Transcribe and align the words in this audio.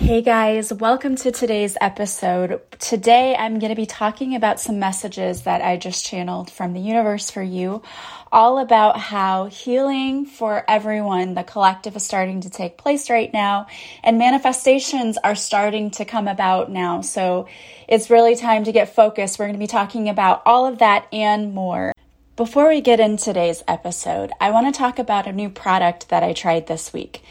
Hey 0.00 0.22
guys, 0.22 0.72
welcome 0.72 1.16
to 1.16 1.32
today's 1.32 1.76
episode. 1.80 2.60
Today 2.78 3.34
I'm 3.34 3.58
going 3.58 3.70
to 3.70 3.76
be 3.76 3.84
talking 3.84 4.36
about 4.36 4.60
some 4.60 4.78
messages 4.78 5.42
that 5.42 5.60
I 5.60 5.76
just 5.76 6.06
channeled 6.06 6.52
from 6.52 6.72
the 6.72 6.78
universe 6.78 7.32
for 7.32 7.42
you, 7.42 7.82
all 8.30 8.58
about 8.58 8.96
how 8.96 9.46
healing 9.46 10.24
for 10.24 10.64
everyone, 10.68 11.34
the 11.34 11.42
collective, 11.42 11.96
is 11.96 12.06
starting 12.06 12.42
to 12.42 12.48
take 12.48 12.78
place 12.78 13.10
right 13.10 13.32
now, 13.32 13.66
and 14.04 14.18
manifestations 14.18 15.18
are 15.18 15.34
starting 15.34 15.90
to 15.90 16.04
come 16.04 16.28
about 16.28 16.70
now. 16.70 17.00
So 17.00 17.48
it's 17.88 18.08
really 18.08 18.36
time 18.36 18.62
to 18.64 18.72
get 18.72 18.94
focused. 18.94 19.36
We're 19.40 19.46
going 19.46 19.54
to 19.54 19.58
be 19.58 19.66
talking 19.66 20.08
about 20.08 20.42
all 20.46 20.64
of 20.64 20.78
that 20.78 21.08
and 21.12 21.52
more. 21.52 21.92
Before 22.36 22.68
we 22.68 22.80
get 22.80 23.00
in 23.00 23.16
today's 23.16 23.64
episode, 23.66 24.30
I 24.40 24.52
want 24.52 24.72
to 24.72 24.78
talk 24.78 25.00
about 25.00 25.26
a 25.26 25.32
new 25.32 25.50
product 25.50 26.10
that 26.10 26.22
I 26.22 26.34
tried 26.34 26.68
this 26.68 26.92
week. 26.92 27.24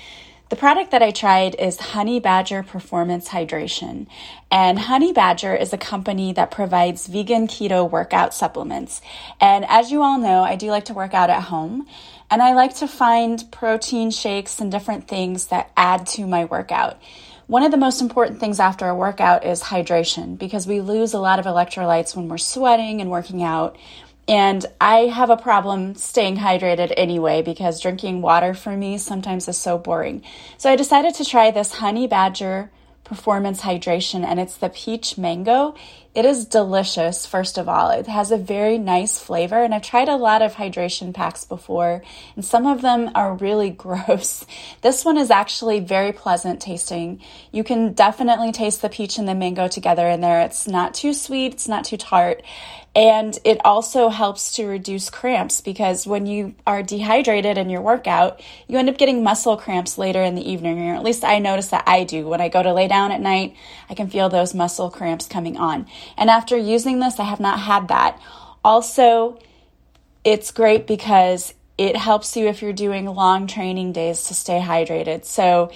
The 0.50 0.56
product 0.56 0.92
that 0.92 1.04
I 1.04 1.12
tried 1.12 1.56
is 1.56 1.78
Honey 1.78 2.22
Badger 2.22 2.64
Performance 2.64 3.28
Hydration. 3.28 4.08
And 4.50 4.80
Honey 4.80 5.12
Badger 5.12 5.54
is 5.54 5.74
a 5.74 5.78
company 5.78 6.32
that 6.34 6.52
provides 6.52 7.08
vegan 7.08 7.48
keto 7.48 7.90
workout 7.90 8.34
supplements. 8.34 9.02
And 9.42 9.66
as 9.66 9.92
you 9.92 10.02
all 10.02 10.18
know, 10.18 10.44
I 10.44 10.56
do 10.56 10.72
like 10.72 10.86
to 10.86 10.94
work 10.94 11.14
out 11.14 11.30
at 11.30 11.44
home. 11.44 11.86
And 12.32 12.42
I 12.42 12.54
like 12.54 12.76
to 12.78 12.88
find 12.88 13.44
protein 13.52 14.10
shakes 14.10 14.62
and 14.62 14.72
different 14.72 15.10
things 15.10 15.48
that 15.48 15.70
add 15.76 16.08
to 16.08 16.26
my 16.26 16.46
workout. 16.46 17.02
One 17.48 17.64
of 17.64 17.72
the 17.72 17.78
most 17.78 18.02
important 18.02 18.40
things 18.40 18.60
after 18.60 18.88
a 18.88 18.96
workout 18.96 19.46
is 19.46 19.64
hydration 19.64 20.38
because 20.38 20.66
we 20.66 20.80
lose 20.80 21.14
a 21.14 21.20
lot 21.20 21.40
of 21.40 21.46
electrolytes 21.46 22.16
when 22.16 22.30
we're 22.30 22.38
sweating 22.38 23.02
and 23.02 23.10
working 23.10 23.44
out. 23.44 23.78
And 24.28 24.66
I 24.82 25.08
have 25.08 25.30
a 25.30 25.38
problem 25.38 25.96
staying 25.96 26.38
hydrated 26.38 26.94
anyway 26.98 27.42
because 27.42 27.82
drinking 27.82 28.22
water 28.22 28.54
for 28.54 28.76
me 28.76 28.98
sometimes 28.98 29.48
is 29.48 29.58
so 29.58 29.78
boring. 29.78 30.24
So 30.58 30.70
I 30.70 30.76
decided 30.76 31.16
to 31.16 31.26
try 31.26 31.52
this 31.52 31.74
Honey 31.74 32.08
Badger 32.08 32.70
Performance 33.06 33.62
Hydration, 33.62 34.26
and 34.26 34.38
it's 34.38 34.58
the 34.58 34.68
peach 34.68 35.18
mango. 35.18 35.76
It 36.14 36.26
is 36.26 36.44
delicious, 36.44 37.26
first 37.26 37.58
of 37.58 37.70
all. 37.70 37.90
It 37.92 38.06
has 38.08 38.32
a 38.32 38.38
very 38.38 38.78
nice 38.78 39.18
flavor, 39.18 39.64
and 39.64 39.74
I've 39.74 39.84
tried 39.84 40.10
a 40.10 40.18
lot 40.18 40.42
of 40.42 40.56
hydration 40.56 41.14
packs 41.14 41.46
before, 41.46 42.04
and 42.36 42.44
some 42.44 42.68
of 42.68 42.82
them 42.82 43.10
are 43.16 43.36
really 43.36 43.70
gross. 43.86 44.46
This 44.82 45.06
one 45.06 45.18
is 45.18 45.32
actually 45.32 45.80
very 45.80 46.12
pleasant 46.12 46.62
tasting. 46.62 47.22
You 47.54 47.64
can 47.64 47.94
definitely 47.94 48.52
taste 48.52 48.82
the 48.82 48.90
peach 48.90 49.18
and 49.18 49.28
the 49.28 49.36
mango 49.36 49.70
together 49.70 50.10
in 50.10 50.20
there. 50.20 50.42
It's 50.42 50.68
not 50.68 50.94
too 50.94 51.14
sweet, 51.14 51.54
it's 51.54 51.70
not 51.70 51.86
too 51.86 51.98
tart, 51.98 52.44
and 52.98 53.38
it 53.44 53.64
also 53.64 54.10
helps 54.10 54.54
to 54.54 54.66
reduce 54.66 55.12
cramps 55.12 55.62
because 55.62 56.08
when 56.08 56.26
you 56.26 56.56
are 56.66 56.82
dehydrated 56.82 57.56
in 57.56 57.70
your 57.70 57.80
workout, 57.80 58.42
you 58.68 58.80
end 58.80 58.90
up 58.90 58.98
getting 58.98 59.24
muscle 59.24 59.56
cramps 59.56 60.00
later 60.00 60.24
in 60.24 60.34
the 60.34 60.50
evening, 60.50 60.90
or 60.90 60.96
at 60.96 61.04
least 61.04 61.24
I 61.24 61.38
notice 61.38 61.68
that 61.68 61.84
I 61.86 62.06
do. 62.06 62.28
When 62.28 62.42
I 62.42 62.50
go 62.50 62.64
to 62.64 62.74
lay 62.74 62.88
down 62.88 63.12
at 63.12 63.22
night, 63.22 63.56
I 63.88 63.94
can 63.94 64.10
feel 64.10 64.30
those 64.30 64.56
muscle 64.56 64.90
cramps 64.90 65.28
coming 65.28 65.58
on. 65.58 65.86
And 66.18 66.32
after 66.32 66.58
using 66.58 67.00
this, 67.00 67.20
I 67.20 67.26
have 67.26 67.40
not 67.40 67.60
had 67.60 67.88
that. 67.90 68.20
Also, 68.66 69.38
it's 70.24 70.50
great 70.50 70.88
because 70.88 71.54
it 71.78 71.96
helps 71.96 72.36
you 72.36 72.48
if 72.48 72.64
you're 72.64 72.74
doing 72.74 73.06
long 73.06 73.46
training 73.46 73.92
days 73.92 74.24
to 74.24 74.34
stay 74.34 74.60
hydrated. 74.60 75.24
So, 75.24 75.72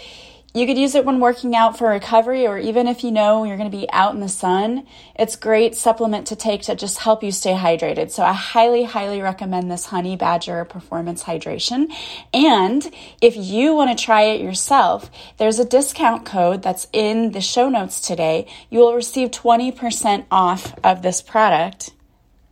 you 0.53 0.65
could 0.65 0.77
use 0.77 0.95
it 0.95 1.05
when 1.05 1.19
working 1.21 1.55
out 1.55 1.77
for 1.77 1.89
recovery, 1.89 2.45
or 2.45 2.57
even 2.57 2.87
if 2.87 3.03
you 3.03 3.11
know 3.11 3.45
you're 3.45 3.57
going 3.57 3.71
to 3.71 3.77
be 3.77 3.89
out 3.91 4.13
in 4.13 4.19
the 4.19 4.27
sun. 4.27 4.85
It's 5.15 5.37
great 5.37 5.75
supplement 5.75 6.27
to 6.27 6.35
take 6.35 6.63
to 6.63 6.75
just 6.75 6.97
help 6.99 7.23
you 7.23 7.31
stay 7.31 7.53
hydrated. 7.53 8.11
So 8.11 8.23
I 8.23 8.33
highly, 8.33 8.83
highly 8.83 9.21
recommend 9.21 9.71
this 9.71 9.85
Honey 9.85 10.17
Badger 10.17 10.65
Performance 10.65 11.23
Hydration. 11.23 11.87
And 12.33 12.91
if 13.21 13.37
you 13.37 13.73
want 13.73 13.97
to 13.97 14.03
try 14.03 14.23
it 14.23 14.41
yourself, 14.41 15.09
there's 15.37 15.59
a 15.59 15.65
discount 15.65 16.25
code 16.25 16.63
that's 16.63 16.87
in 16.91 17.31
the 17.31 17.41
show 17.41 17.69
notes 17.69 18.01
today. 18.01 18.45
You 18.69 18.79
will 18.79 18.95
receive 18.95 19.31
20% 19.31 20.25
off 20.29 20.77
of 20.83 21.01
this 21.01 21.21
product 21.21 21.91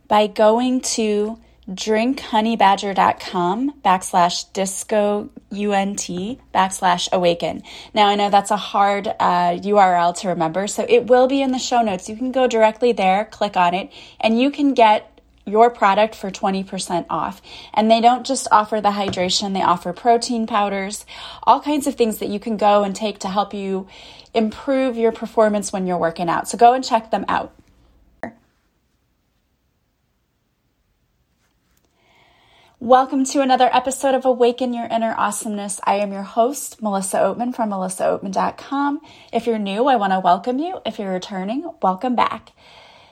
by 0.08 0.26
going 0.26 0.80
to 0.80 1.38
drinkhoneybadger.com 1.70 3.74
backslash 3.84 4.52
disco 4.52 5.30
unt 5.52 6.08
backslash 6.52 7.08
awaken. 7.12 7.62
Now 7.94 8.08
I 8.08 8.16
know 8.16 8.28
that's 8.28 8.50
a 8.50 8.56
hard 8.56 9.06
uh, 9.06 9.56
URL 9.56 10.18
to 10.20 10.28
remember, 10.28 10.66
so 10.66 10.84
it 10.88 11.06
will 11.06 11.28
be 11.28 11.42
in 11.42 11.52
the 11.52 11.58
show 11.58 11.82
notes. 11.82 12.08
You 12.08 12.16
can 12.16 12.32
go 12.32 12.48
directly 12.48 12.92
there, 12.92 13.26
click 13.26 13.56
on 13.56 13.74
it, 13.74 13.92
and 14.20 14.40
you 14.40 14.50
can 14.50 14.74
get 14.74 15.06
your 15.46 15.70
product 15.70 16.14
for 16.14 16.30
20% 16.30 17.06
off. 17.08 17.40
And 17.72 17.90
they 17.90 18.00
don't 18.00 18.26
just 18.26 18.46
offer 18.52 18.80
the 18.80 18.90
hydration, 18.90 19.54
they 19.54 19.62
offer 19.62 19.92
protein 19.92 20.46
powders, 20.46 21.06
all 21.44 21.60
kinds 21.60 21.86
of 21.86 21.94
things 21.94 22.18
that 22.18 22.28
you 22.28 22.40
can 22.40 22.56
go 22.56 22.84
and 22.84 22.94
take 22.94 23.20
to 23.20 23.28
help 23.28 23.54
you 23.54 23.88
improve 24.34 24.96
your 24.96 25.12
performance 25.12 25.72
when 25.72 25.86
you're 25.86 25.98
working 25.98 26.28
out. 26.28 26.48
So 26.48 26.58
go 26.58 26.72
and 26.72 26.84
check 26.84 27.10
them 27.10 27.24
out. 27.28 27.52
Welcome 32.82 33.26
to 33.26 33.42
another 33.42 33.68
episode 33.74 34.14
of 34.14 34.24
Awaken 34.24 34.72
Your 34.72 34.86
Inner 34.86 35.14
Awesomeness. 35.14 35.82
I 35.84 35.96
am 35.96 36.14
your 36.14 36.22
host, 36.22 36.80
Melissa 36.80 37.18
Oatman 37.18 37.54
from 37.54 37.68
melissaoatman.com. 37.68 39.00
If 39.34 39.46
you're 39.46 39.58
new, 39.58 39.84
I 39.84 39.96
want 39.96 40.14
to 40.14 40.20
welcome 40.20 40.58
you. 40.58 40.80
If 40.86 40.98
you're 40.98 41.12
returning, 41.12 41.70
welcome 41.82 42.16
back. 42.16 42.52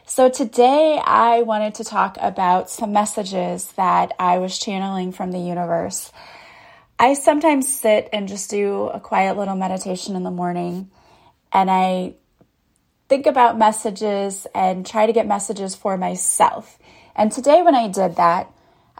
So 0.06 0.31
today 0.31 0.99
I 1.05 1.43
wanted 1.43 1.75
to 1.75 1.84
talk 1.84 2.17
about 2.19 2.71
some 2.71 2.95
messages 2.95 3.71
that 3.73 4.15
I 4.19 4.39
was 4.39 4.59
channeling 4.59 5.12
from 5.12 5.33
the 5.33 5.39
universe. 5.39 6.12
I 6.99 7.12
sometimes 7.12 7.69
sit 7.69 8.09
and 8.11 8.27
just 8.27 8.49
do 8.49 8.89
a 8.89 9.00
quiet 9.00 9.37
little 9.37 9.55
meditation 9.55 10.17
in 10.17 10.23
the 10.23 10.31
morning 10.31 10.91
and 11.53 11.71
I 11.71 12.15
think 13.11 13.27
about 13.27 13.59
messages 13.59 14.47
and 14.55 14.87
try 14.87 15.05
to 15.05 15.12
get 15.12 15.27
messages 15.27 15.75
for 15.75 15.99
myself. 15.99 16.79
And 17.15 17.31
today 17.31 17.61
when 17.61 17.75
I 17.75 17.89
did 17.89 18.17
that, 18.17 18.50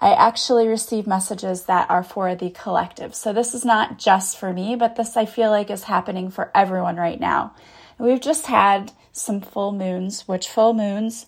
I 0.01 0.13
actually 0.13 0.69
receive 0.69 1.07
messages 1.07 1.65
that 1.65 1.91
are 1.91 2.05
for 2.05 2.35
the 2.35 2.51
collective. 2.51 3.15
So 3.15 3.33
this 3.33 3.55
is 3.55 3.65
not 3.65 3.99
just 3.99 4.39
for 4.39 4.53
me, 4.53 4.77
but 4.77 4.97
this 4.97 5.17
I 5.17 5.27
feel 5.27 5.51
like 5.51 5.71
is 5.71 5.85
happening 5.85 6.31
for 6.31 6.51
everyone 6.55 6.97
right 6.97 7.19
now. 7.19 7.55
We've 7.99 8.21
just 8.21 8.47
had 8.47 8.93
some 9.13 9.41
full 9.41 9.73
moons, 9.73 10.29
which 10.29 10.49
full 10.49 10.73
moons 10.73 11.27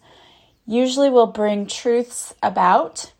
usually 0.66 1.10
will 1.10 1.26
bring 1.26 1.66
truths 1.66 2.32
about 2.42 3.12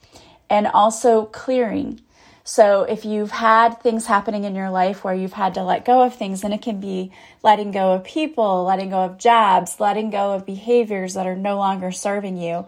and 0.49 0.69
also 0.69 1.25
clearing. 1.27 2.01
So 2.45 2.83
if 2.83 3.05
you've 3.05 3.33
had 3.33 3.81
things 3.81 4.07
happening 4.07 4.45
in 4.45 4.55
your 4.55 4.71
life 4.71 5.05
where 5.05 5.15
you've 5.15 5.33
had 5.33 5.55
to 5.55 5.63
let 5.63 5.85
go 5.85 6.03
of 6.03 6.15
things, 6.15 6.43
and 6.43 6.55
it 6.55 6.63
can 6.63 6.81
be 6.81 7.13
letting 7.43 7.71
go 7.71 7.93
of 7.93 8.05
people, 8.05 8.65
letting 8.65 8.91
go 8.91 9.03
of 9.03 9.19
jobs, 9.19 9.79
letting 9.81 10.11
go 10.11 10.33
of 10.35 10.47
behaviors 10.47 11.15
that 11.15 11.27
are 11.27 11.37
no 11.37 11.57
longer 11.57 11.91
serving 11.91 12.37
you 12.37 12.67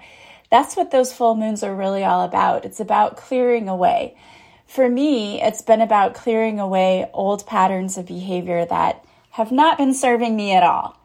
that's 0.53 0.77
what 0.77 0.91
those 0.91 1.15
full 1.15 1.35
moons 1.35 1.63
are 1.63 1.75
really 1.75 2.05
all 2.05 2.27
about. 2.27 2.67
It's 2.67 2.79
about 2.79 3.17
clearing 3.17 3.71
away. 3.71 4.19
For 4.67 4.87
me, 4.87 5.41
it's 5.41 5.63
been 5.63 5.81
about 5.81 6.13
clearing 6.13 6.61
away 6.61 7.09
old 7.15 7.47
patterns 7.47 7.97
of 7.97 8.05
behavior 8.05 8.67
that 8.67 9.03
have 9.31 9.51
not 9.51 9.79
been 9.79 9.95
serving 9.95 10.37
me 10.37 10.53
at 10.53 10.63
all. 10.63 11.01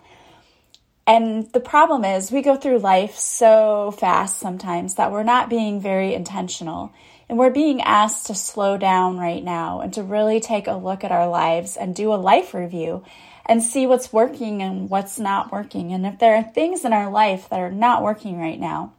And 1.08 1.50
the 1.53 1.62
problem 1.62 2.03
is, 2.03 2.30
we 2.30 2.41
go 2.41 2.58
through 2.58 2.80
life 2.80 3.16
so 3.16 3.91
fast 3.91 4.38
sometimes 4.38 4.96
that 4.96 5.13
we're 5.13 5.24
not 5.24 5.50
being 5.50 5.79
very 5.79 6.14
intentional. 6.14 6.91
And 7.29 7.38
we're 7.38 7.50
being 7.50 7.81
asked 7.81 8.28
to 8.28 8.35
slow 8.35 8.78
down 8.78 9.18
right 9.18 9.44
now 9.44 9.79
and 9.79 9.94
to 9.94 10.03
really 10.03 10.41
take 10.41 10.68
a 10.68 10.74
look 10.74 11.06
at 11.06 11.14
our 11.14 11.29
lives 11.29 11.78
and 11.78 11.96
do 11.96 12.14
a 12.14 12.16
life 12.16 12.53
review 12.53 13.06
and 13.46 13.64
see 13.64 13.88
what's 13.88 14.12
working 14.12 14.62
and 14.62 14.90
what's 14.90 15.18
not 15.18 15.53
working. 15.53 15.94
And 15.94 16.06
if 16.06 16.19
there 16.19 16.35
are 16.35 16.44
things 16.44 16.84
in 16.84 16.91
our 16.91 17.09
life 17.09 17.47
that 17.47 17.62
are 17.62 17.72
not 17.72 18.03
working 18.03 18.38
right 18.38 18.59
now, 18.59 18.91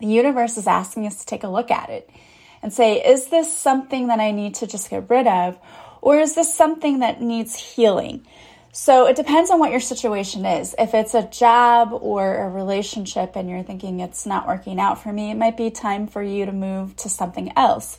the 0.00 0.06
universe 0.06 0.56
is 0.56 0.66
asking 0.66 1.06
us 1.06 1.20
to 1.20 1.26
take 1.26 1.44
a 1.44 1.48
look 1.48 1.70
at 1.70 1.90
it 1.90 2.10
and 2.62 2.72
say, 2.72 3.02
is 3.04 3.28
this 3.28 3.52
something 3.56 4.08
that 4.08 4.20
I 4.20 4.30
need 4.30 4.56
to 4.56 4.66
just 4.66 4.90
get 4.90 5.08
rid 5.08 5.26
of? 5.26 5.58
Or 6.00 6.18
is 6.18 6.34
this 6.34 6.52
something 6.52 7.00
that 7.00 7.20
needs 7.20 7.54
healing? 7.54 8.26
So 8.72 9.06
it 9.06 9.16
depends 9.16 9.50
on 9.50 9.58
what 9.58 9.70
your 9.70 9.80
situation 9.80 10.44
is. 10.44 10.74
If 10.78 10.94
it's 10.94 11.14
a 11.14 11.26
job 11.26 11.90
or 11.92 12.36
a 12.36 12.48
relationship 12.48 13.34
and 13.34 13.48
you're 13.48 13.62
thinking 13.62 14.00
it's 14.00 14.26
not 14.26 14.46
working 14.46 14.78
out 14.78 15.02
for 15.02 15.12
me, 15.12 15.30
it 15.30 15.36
might 15.36 15.56
be 15.56 15.70
time 15.70 16.06
for 16.06 16.22
you 16.22 16.46
to 16.46 16.52
move 16.52 16.94
to 16.96 17.08
something 17.08 17.52
else. 17.56 17.98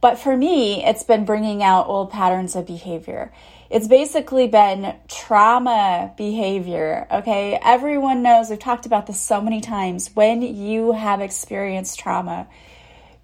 But 0.00 0.18
for 0.18 0.36
me, 0.36 0.84
it's 0.84 1.04
been 1.04 1.24
bringing 1.24 1.62
out 1.62 1.86
old 1.86 2.10
patterns 2.10 2.54
of 2.54 2.66
behavior. 2.66 3.32
It's 3.68 3.88
basically 3.88 4.46
been 4.46 4.94
trauma 5.08 6.12
behavior. 6.16 7.06
Okay. 7.10 7.58
Everyone 7.62 8.22
knows, 8.22 8.50
we've 8.50 8.58
talked 8.58 8.86
about 8.86 9.06
this 9.06 9.20
so 9.20 9.40
many 9.40 9.60
times. 9.60 10.10
When 10.14 10.42
you 10.42 10.92
have 10.92 11.20
experienced 11.20 11.98
trauma, 11.98 12.46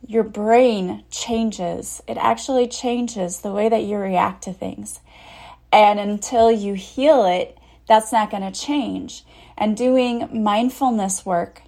your 0.06 0.24
brain 0.24 1.04
changes. 1.10 2.02
It 2.08 2.16
actually 2.16 2.66
changes 2.66 3.40
the 3.40 3.52
way 3.52 3.68
that 3.68 3.84
you 3.84 3.96
react 3.96 4.42
to 4.44 4.52
things. 4.52 5.00
And 5.72 6.00
until 6.00 6.50
you 6.50 6.74
heal 6.74 7.24
it, 7.24 7.56
that's 7.88 8.12
not 8.12 8.30
going 8.30 8.42
to 8.42 8.58
change. 8.58 9.24
And 9.56 9.76
doing 9.76 10.42
mindfulness 10.42 11.24
work 11.24 11.62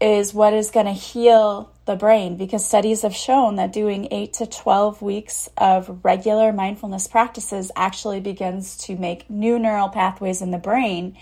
is 0.00 0.34
what 0.34 0.52
is 0.52 0.70
going 0.70 0.86
to 0.86 0.92
heal 0.92 1.70
the 1.88 1.96
brain 1.96 2.36
because 2.36 2.64
studies 2.64 3.02
have 3.02 3.16
shown 3.16 3.56
that 3.56 3.72
doing 3.72 4.06
8 4.10 4.32
to 4.34 4.46
12 4.46 5.02
weeks 5.02 5.48
of 5.56 6.04
regular 6.04 6.52
mindfulness 6.52 7.08
practices 7.08 7.72
actually 7.74 8.20
begins 8.20 8.76
to 8.76 8.94
make 8.96 9.28
new 9.28 9.58
neural 9.58 9.88
pathways 9.88 10.42
in 10.42 10.52
the 10.52 10.58
brain 10.58 11.16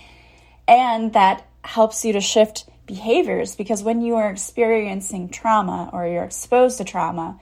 and 0.66 1.12
that 1.12 1.46
helps 1.62 2.04
you 2.04 2.12
to 2.12 2.20
shift 2.20 2.68
behaviors 2.84 3.54
because 3.54 3.82
when 3.82 4.02
you 4.02 4.16
are 4.16 4.28
experiencing 4.28 5.28
trauma 5.28 5.88
or 5.92 6.06
you're 6.06 6.24
exposed 6.24 6.78
to 6.78 6.84
trauma 6.84 7.38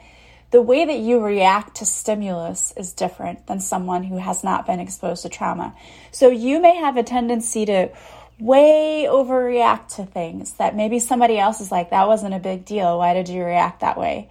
the 0.51 0.63
way 0.63 0.85
that 0.85 0.99
you 1.01 1.19
react 1.19 1.79
to 1.79 1.87
stimulus 1.87 2.73
is 2.77 2.93
different 2.93 3.47
than 3.49 3.59
someone 3.59 4.05
who 4.05 4.19
has 4.19 4.45
not 4.45 4.67
been 4.67 4.79
exposed 4.79 5.23
to 5.23 5.29
trauma. 5.29 5.75
So 6.13 6.31
you 6.31 6.61
may 6.61 6.77
have 6.77 6.97
a 6.97 7.03
tendency 7.03 7.67
to 7.67 7.91
way 8.39 9.07
overreact 9.09 9.97
to 9.97 10.07
things 10.07 10.55
that 10.55 10.77
maybe 10.77 10.99
somebody 10.99 11.39
else 11.39 11.61
is 11.61 11.71
like, 11.71 11.91
that 11.91 12.09
wasn't 12.09 12.35
a 12.35 12.41
big 12.41 12.65
deal. 12.65 12.99
Why 12.99 13.15
did 13.15 13.29
you 13.29 13.45
react 13.45 13.81
that 13.81 13.99
way? 13.99 14.29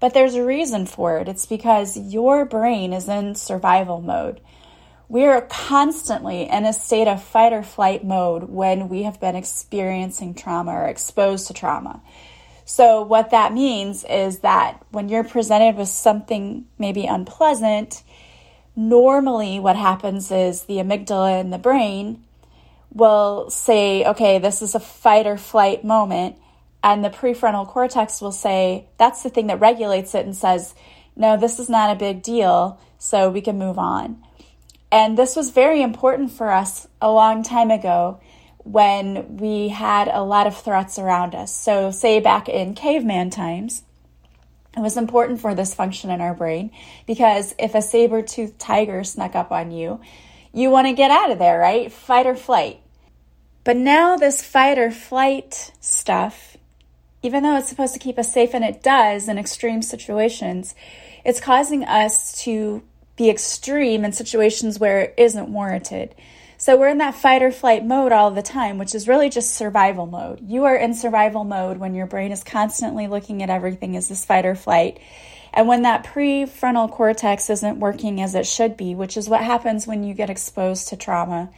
But 0.00 0.14
there's 0.14 0.34
a 0.34 0.44
reason 0.44 0.86
for 0.86 1.18
it. 1.18 1.28
It's 1.28 1.46
because 1.46 1.96
your 1.96 2.44
brain 2.44 2.92
is 2.92 3.08
in 3.08 3.34
survival 3.34 4.00
mode. 4.00 4.40
We 5.08 5.26
are 5.26 5.42
constantly 5.42 6.48
in 6.48 6.64
a 6.64 6.72
state 6.72 7.06
of 7.06 7.22
fight 7.22 7.52
or 7.52 7.62
flight 7.62 8.02
mode 8.04 8.44
when 8.44 8.88
we 8.88 9.02
have 9.02 9.20
been 9.20 9.36
experiencing 9.36 10.34
trauma 10.34 10.72
or 10.72 10.86
exposed 10.86 11.48
to 11.48 11.54
trauma. 11.54 12.00
So, 12.64 13.02
what 13.02 13.30
that 13.30 13.52
means 13.52 14.04
is 14.04 14.38
that 14.38 14.82
when 14.90 15.08
you're 15.08 15.24
presented 15.24 15.76
with 15.76 15.88
something 15.88 16.64
maybe 16.78 17.04
unpleasant, 17.04 18.02
normally 18.74 19.60
what 19.60 19.76
happens 19.76 20.30
is 20.30 20.62
the 20.62 20.78
amygdala 20.78 21.40
in 21.40 21.50
the 21.50 21.58
brain 21.58 22.24
will 22.92 23.48
say, 23.50 24.04
okay, 24.04 24.38
this 24.38 24.62
is 24.62 24.74
a 24.74 24.80
fight 24.80 25.26
or 25.26 25.36
flight 25.36 25.84
moment. 25.84 26.36
And 26.84 27.04
the 27.04 27.10
prefrontal 27.10 27.66
cortex 27.66 28.20
will 28.20 28.32
say, 28.32 28.88
that's 28.98 29.22
the 29.22 29.30
thing 29.30 29.46
that 29.46 29.60
regulates 29.60 30.14
it 30.14 30.26
and 30.26 30.36
says, 30.36 30.74
no, 31.14 31.36
this 31.36 31.58
is 31.58 31.68
not 31.68 31.94
a 31.94 31.98
big 31.98 32.22
deal, 32.22 32.80
so 32.98 33.30
we 33.30 33.40
can 33.40 33.58
move 33.58 33.78
on. 33.78 34.22
And 34.90 35.16
this 35.16 35.36
was 35.36 35.50
very 35.50 35.82
important 35.82 36.32
for 36.32 36.50
us 36.50 36.86
a 37.00 37.10
long 37.10 37.42
time 37.42 37.70
ago 37.70 38.20
when 38.58 39.36
we 39.38 39.68
had 39.68 40.08
a 40.08 40.22
lot 40.22 40.46
of 40.46 40.56
threats 40.56 40.98
around 40.98 41.34
us. 41.34 41.54
So, 41.54 41.90
say 41.90 42.20
back 42.20 42.48
in 42.48 42.74
caveman 42.74 43.30
times, 43.30 43.82
it 44.76 44.80
was 44.80 44.96
important 44.96 45.40
for 45.40 45.54
this 45.54 45.74
function 45.74 46.10
in 46.10 46.20
our 46.20 46.34
brain 46.34 46.70
because 47.06 47.54
if 47.58 47.74
a 47.74 47.82
saber 47.82 48.22
toothed 48.22 48.58
tiger 48.58 49.04
snuck 49.04 49.34
up 49.34 49.50
on 49.50 49.70
you, 49.70 50.00
you 50.52 50.70
want 50.70 50.86
to 50.86 50.92
get 50.92 51.10
out 51.10 51.30
of 51.30 51.38
there, 51.38 51.58
right? 51.58 51.90
Fight 51.90 52.26
or 52.26 52.36
flight. 52.36 52.80
But 53.64 53.76
now, 53.76 54.16
this 54.16 54.42
fight 54.42 54.78
or 54.78 54.90
flight 54.90 55.72
stuff, 55.80 56.56
even 57.22 57.42
though 57.42 57.56
it's 57.56 57.68
supposed 57.68 57.94
to 57.94 58.00
keep 58.00 58.18
us 58.18 58.32
safe, 58.32 58.54
and 58.54 58.64
it 58.64 58.82
does 58.82 59.28
in 59.28 59.38
extreme 59.38 59.82
situations, 59.82 60.74
it's 61.24 61.40
causing 61.40 61.84
us 61.84 62.42
to 62.42 62.82
be 63.16 63.30
extreme 63.30 64.04
in 64.04 64.12
situations 64.12 64.80
where 64.80 65.00
it 65.00 65.14
isn't 65.16 65.52
warranted. 65.52 66.14
So 66.58 66.76
we're 66.76 66.88
in 66.88 66.98
that 66.98 67.14
fight 67.14 67.42
or 67.42 67.50
flight 67.50 67.84
mode 67.84 68.12
all 68.12 68.30
the 68.30 68.42
time, 68.42 68.78
which 68.78 68.94
is 68.94 69.08
really 69.08 69.30
just 69.30 69.54
survival 69.54 70.06
mode. 70.06 70.40
You 70.48 70.64
are 70.64 70.76
in 70.76 70.94
survival 70.94 71.44
mode 71.44 71.78
when 71.78 71.94
your 71.94 72.06
brain 72.06 72.30
is 72.30 72.44
constantly 72.44 73.08
looking 73.08 73.42
at 73.42 73.50
everything 73.50 73.96
as 73.96 74.08
this 74.08 74.24
fight 74.24 74.46
or 74.46 74.54
flight. 74.54 75.00
And 75.54 75.68
when 75.68 75.82
that 75.82 76.04
prefrontal 76.04 76.90
cortex 76.90 77.50
isn't 77.50 77.80
working 77.80 78.20
as 78.20 78.34
it 78.34 78.46
should 78.46 78.76
be, 78.76 78.94
which 78.94 79.16
is 79.16 79.28
what 79.28 79.42
happens 79.42 79.86
when 79.86 80.02
you 80.02 80.14
get 80.14 80.30
exposed 80.30 80.88
to 80.88 80.96
trauma, 80.96 81.50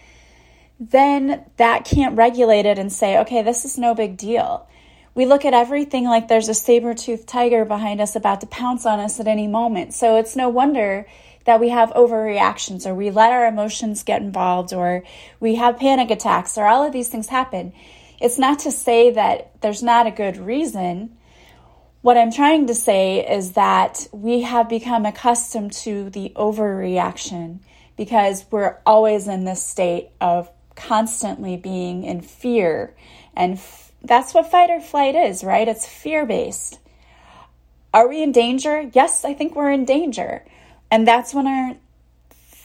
then 0.81 1.45
that 1.57 1.85
can't 1.85 2.17
regulate 2.17 2.67
it 2.67 2.79
and 2.79 2.93
say, 2.93 3.19
okay, 3.19 3.43
this 3.43 3.65
is 3.65 3.79
no 3.79 3.95
big 3.95 4.17
deal. 4.17 4.69
We 5.15 5.27
look 5.27 5.45
at 5.45 5.55
everything 5.55 6.05
like 6.05 6.27
there's 6.27 6.49
a 6.49 6.55
saber 6.55 6.93
toothed 6.93 7.29
tiger 7.29 7.65
behind 7.65 8.01
us 8.01 8.17
about 8.17 8.41
to 8.41 8.49
pounce 8.49 8.85
on 8.85 8.99
us 8.99 9.21
at 9.21 9.29
any 9.29 9.47
moment. 9.47 9.95
So 9.95 10.17
it's 10.17 10.35
no 10.35 10.49
wonder 10.49 11.07
that 11.45 11.61
we 11.61 11.69
have 11.69 11.91
overreactions 11.91 12.87
or 12.87 12.95
we 12.95 13.11
let 13.11 13.31
our 13.31 13.47
emotions 13.47 14.03
get 14.03 14.23
involved 14.23 14.73
or 14.73 15.05
we 15.39 15.55
have 15.55 15.79
panic 15.79 16.11
attacks 16.11 16.59
or 16.59 16.67
all 16.67 16.85
of 16.85 16.93
these 16.93 17.09
things 17.09 17.29
happen. 17.29 17.73
It's 18.21 18.39
not 18.39 18.61
to 18.61 18.73
say 18.73 19.11
that 19.13 19.61
there's 19.61 19.83
not 19.83 20.07
a 20.07 20.11
good 20.11 20.37
reason. 20.37 21.17
What 22.05 22.19
I'm 22.19 22.31
trying 22.31 22.67
to 22.67 22.75
say 22.75 23.27
is 23.27 23.53
that 23.53 24.09
we 24.13 24.43
have 24.43 24.69
become 24.69 25.07
accustomed 25.07 25.73
to 25.85 26.11
the 26.11 26.35
overreaction 26.37 27.61
because 27.97 28.45
we're 28.51 28.77
always 28.85 29.27
in 29.27 29.47
this 29.47 29.63
state 29.63 30.11
of 30.21 30.51
constantly 30.77 31.57
being 31.57 32.05
in 32.05 32.21
fear. 32.21 32.95
And 33.35 33.55
f- 33.55 33.91
that's 34.03 34.35
what 34.35 34.51
fight 34.51 34.69
or 34.69 34.83
flight 34.83 35.15
is, 35.15 35.43
right? 35.43 35.67
It's 35.67 35.87
fear 35.89 36.27
based. 36.27 36.79
Are 37.95 38.07
we 38.07 38.23
in 38.23 38.33
danger? 38.33 38.91
Yes, 38.93 39.25
I 39.25 39.33
think 39.33 39.57
we're 39.57 39.73
in 39.73 39.87
danger. 39.87 40.45
And 40.91 41.09
that's 41.09 41.33
when 41.33 41.47
our 41.47 41.75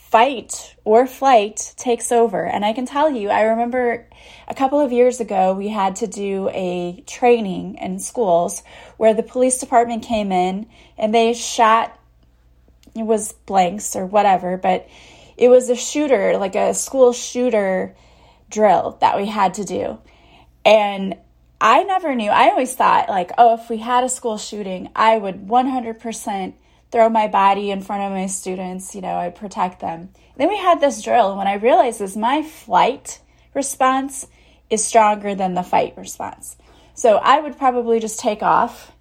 fight 0.09 0.75
or 0.83 1.05
flight 1.05 1.73
takes 1.77 2.11
over. 2.11 2.43
And 2.43 2.65
I 2.65 2.73
can 2.73 2.87
tell 2.87 3.11
you, 3.11 3.29
I 3.29 3.41
remember 3.43 4.07
a 4.47 4.55
couple 4.55 4.79
of 4.79 4.91
years 4.91 5.19
ago, 5.19 5.53
we 5.53 5.67
had 5.67 5.97
to 5.97 6.07
do 6.07 6.49
a 6.49 7.03
training 7.05 7.75
in 7.75 7.99
schools 7.99 8.63
where 8.97 9.13
the 9.13 9.21
police 9.21 9.59
department 9.59 10.03
came 10.03 10.31
in 10.31 10.67
and 10.97 11.13
they 11.13 11.33
shot, 11.33 11.97
it 12.95 13.03
was 13.03 13.33
blanks 13.33 13.95
or 13.95 14.05
whatever, 14.07 14.57
but 14.57 14.87
it 15.37 15.49
was 15.49 15.69
a 15.69 15.75
shooter, 15.75 16.37
like 16.37 16.55
a 16.55 16.73
school 16.73 17.13
shooter 17.13 17.95
drill 18.49 18.97
that 19.01 19.15
we 19.15 19.27
had 19.27 19.53
to 19.55 19.63
do. 19.63 19.99
And 20.65 21.17
I 21.61 21.83
never 21.83 22.15
knew. 22.15 22.31
I 22.31 22.49
always 22.49 22.73
thought, 22.73 23.09
like, 23.09 23.31
oh, 23.37 23.55
if 23.55 23.69
we 23.69 23.77
had 23.77 24.03
a 24.03 24.09
school 24.09 24.37
shooting, 24.37 24.89
I 24.95 25.17
would 25.17 25.47
100% 25.47 26.53
throw 26.91 27.09
my 27.09 27.27
body 27.27 27.71
in 27.71 27.81
front 27.81 28.03
of 28.03 28.11
my 28.11 28.25
students, 28.25 28.95
you 28.95 29.01
know, 29.01 29.15
I 29.15 29.29
protect 29.29 29.79
them. 29.79 30.09
Then 30.37 30.49
we 30.49 30.57
had 30.57 30.79
this 30.79 31.01
drill, 31.01 31.29
and 31.29 31.37
what 31.37 31.47
I 31.47 31.55
realized 31.55 32.01
is 32.01 32.17
my 32.17 32.41
flight 32.43 33.21
response 33.53 34.27
is 34.69 34.83
stronger 34.83 35.35
than 35.35 35.53
the 35.53 35.63
fight 35.63 35.97
response. 35.97 36.55
So 36.93 37.17
I 37.17 37.39
would 37.39 37.57
probably 37.57 37.99
just 37.99 38.19
take 38.19 38.41
off 38.41 38.91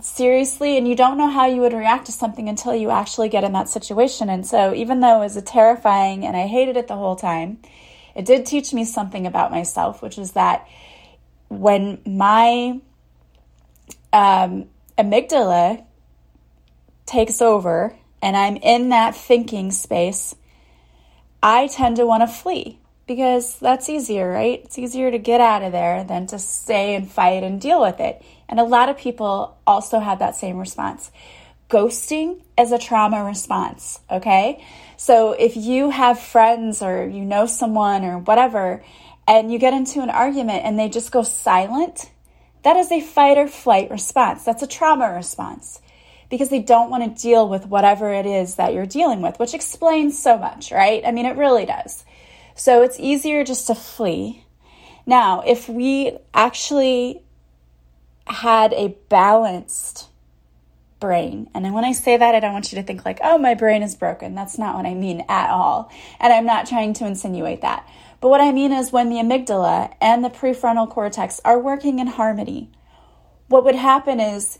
seriously, 0.00 0.76
and 0.76 0.86
you 0.88 0.96
don't 0.96 1.18
know 1.18 1.30
how 1.30 1.46
you 1.46 1.60
would 1.60 1.72
react 1.72 2.06
to 2.06 2.12
something 2.12 2.48
until 2.48 2.74
you 2.74 2.90
actually 2.90 3.28
get 3.28 3.44
in 3.44 3.52
that 3.52 3.68
situation. 3.68 4.28
And 4.28 4.46
so, 4.46 4.74
even 4.74 5.00
though 5.00 5.16
it 5.16 5.24
was 5.24 5.36
a 5.36 5.42
terrifying 5.42 6.24
and 6.24 6.36
I 6.36 6.46
hated 6.46 6.76
it 6.76 6.88
the 6.88 6.96
whole 6.96 7.16
time, 7.16 7.58
it 8.14 8.24
did 8.24 8.46
teach 8.46 8.72
me 8.72 8.84
something 8.84 9.26
about 9.26 9.50
myself, 9.50 10.02
which 10.02 10.18
is 10.18 10.32
that 10.32 10.66
when 11.48 12.00
my 12.06 12.80
um, 14.12 14.66
amygdala 14.98 15.84
takes 17.10 17.42
over 17.42 17.96
and 18.22 18.36
I'm 18.36 18.56
in 18.56 18.90
that 18.90 19.16
thinking 19.16 19.70
space, 19.70 20.34
I 21.42 21.66
tend 21.66 21.96
to 21.96 22.06
want 22.06 22.22
to 22.22 22.26
flee 22.26 22.78
because 23.06 23.58
that's 23.58 23.88
easier, 23.88 24.30
right? 24.30 24.60
It's 24.64 24.78
easier 24.78 25.10
to 25.10 25.18
get 25.18 25.40
out 25.40 25.62
of 25.62 25.72
there 25.72 26.04
than 26.04 26.26
to 26.28 26.38
stay 26.38 26.94
and 26.94 27.10
fight 27.10 27.42
and 27.42 27.60
deal 27.60 27.80
with 27.80 27.98
it. 27.98 28.22
And 28.48 28.60
a 28.60 28.64
lot 28.64 28.88
of 28.88 28.98
people 28.98 29.58
also 29.66 29.98
have 29.98 30.18
that 30.20 30.36
same 30.36 30.58
response. 30.58 31.10
Ghosting 31.68 32.42
is 32.58 32.72
a 32.72 32.78
trauma 32.78 33.24
response, 33.24 34.00
okay? 34.10 34.64
So 34.96 35.32
if 35.32 35.56
you 35.56 35.90
have 35.90 36.20
friends 36.20 36.82
or 36.82 37.08
you 37.08 37.24
know 37.24 37.46
someone 37.46 38.04
or 38.04 38.18
whatever, 38.18 38.84
and 39.26 39.52
you 39.52 39.58
get 39.58 39.72
into 39.72 40.02
an 40.02 40.10
argument 40.10 40.64
and 40.64 40.78
they 40.78 40.88
just 40.88 41.12
go 41.12 41.22
silent, 41.22 42.10
that 42.64 42.76
is 42.76 42.92
a 42.92 43.00
fight 43.00 43.38
or 43.38 43.48
flight 43.48 43.90
response. 43.90 44.44
That's 44.44 44.62
a 44.62 44.66
trauma 44.66 45.12
response 45.12 45.80
because 46.30 46.48
they 46.48 46.60
don't 46.60 46.90
want 46.90 47.04
to 47.04 47.22
deal 47.22 47.48
with 47.48 47.66
whatever 47.66 48.12
it 48.14 48.24
is 48.24 48.54
that 48.54 48.72
you're 48.72 48.86
dealing 48.86 49.20
with, 49.20 49.38
which 49.38 49.52
explains 49.52 50.16
so 50.18 50.38
much, 50.38 50.70
right? 50.70 51.02
I 51.04 51.10
mean, 51.10 51.26
it 51.26 51.36
really 51.36 51.66
does. 51.66 52.04
So 52.54 52.82
it's 52.82 52.98
easier 53.00 53.44
just 53.44 53.66
to 53.66 53.74
flee. 53.74 54.44
Now, 55.04 55.42
if 55.44 55.68
we 55.68 56.16
actually 56.32 57.22
had 58.26 58.72
a 58.74 58.96
balanced 59.08 60.08
brain, 61.00 61.50
and 61.52 61.74
when 61.74 61.84
I 61.84 61.92
say 61.92 62.16
that, 62.16 62.34
I 62.34 62.40
don't 62.40 62.52
want 62.52 62.70
you 62.70 62.76
to 62.76 62.84
think 62.84 63.04
like, 63.04 63.18
oh, 63.24 63.36
my 63.36 63.54
brain 63.54 63.82
is 63.82 63.96
broken. 63.96 64.34
That's 64.36 64.58
not 64.58 64.76
what 64.76 64.86
I 64.86 64.94
mean 64.94 65.24
at 65.28 65.50
all. 65.50 65.90
And 66.20 66.32
I'm 66.32 66.46
not 66.46 66.66
trying 66.66 66.92
to 66.94 67.06
insinuate 67.06 67.62
that. 67.62 67.88
But 68.20 68.28
what 68.28 68.40
I 68.40 68.52
mean 68.52 68.72
is 68.72 68.92
when 68.92 69.08
the 69.08 69.16
amygdala 69.16 69.94
and 70.00 70.22
the 70.22 70.28
prefrontal 70.28 70.88
cortex 70.88 71.40
are 71.44 71.58
working 71.58 71.98
in 71.98 72.06
harmony, 72.06 72.70
what 73.48 73.64
would 73.64 73.74
happen 73.74 74.20
is 74.20 74.58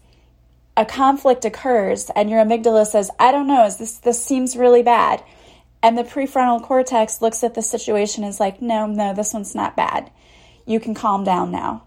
a 0.80 0.86
conflict 0.86 1.44
occurs 1.44 2.10
and 2.16 2.30
your 2.30 2.42
amygdala 2.42 2.86
says, 2.86 3.10
I 3.18 3.32
don't 3.32 3.46
know, 3.46 3.68
this 3.68 3.98
this 3.98 4.24
seems 4.24 4.56
really 4.56 4.82
bad. 4.82 5.22
And 5.82 5.96
the 5.96 6.04
prefrontal 6.04 6.62
cortex 6.62 7.20
looks 7.20 7.44
at 7.44 7.54
the 7.54 7.60
situation 7.60 8.24
and 8.24 8.30
is 8.30 8.40
like, 8.40 8.62
no, 8.62 8.86
no, 8.86 9.12
this 9.12 9.34
one's 9.34 9.54
not 9.54 9.76
bad. 9.76 10.10
You 10.64 10.80
can 10.80 10.94
calm 10.94 11.22
down 11.22 11.50
now. 11.50 11.82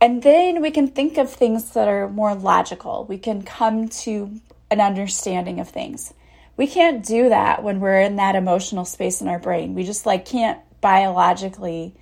And 0.00 0.24
then 0.24 0.60
we 0.60 0.72
can 0.72 0.88
think 0.88 1.16
of 1.16 1.30
things 1.30 1.70
that 1.70 1.86
are 1.86 2.08
more 2.08 2.34
logical. 2.34 3.06
We 3.08 3.18
can 3.18 3.42
come 3.42 3.88
to 3.88 4.40
an 4.68 4.80
understanding 4.80 5.60
of 5.60 5.68
things. 5.68 6.12
We 6.56 6.66
can't 6.66 7.06
do 7.06 7.28
that 7.28 7.62
when 7.62 7.78
we're 7.78 8.00
in 8.00 8.16
that 8.16 8.34
emotional 8.34 8.84
space 8.84 9.20
in 9.20 9.28
our 9.28 9.38
brain. 9.38 9.76
We 9.76 9.84
just 9.84 10.06
like 10.06 10.24
can't 10.26 10.58
biologically 10.80 11.94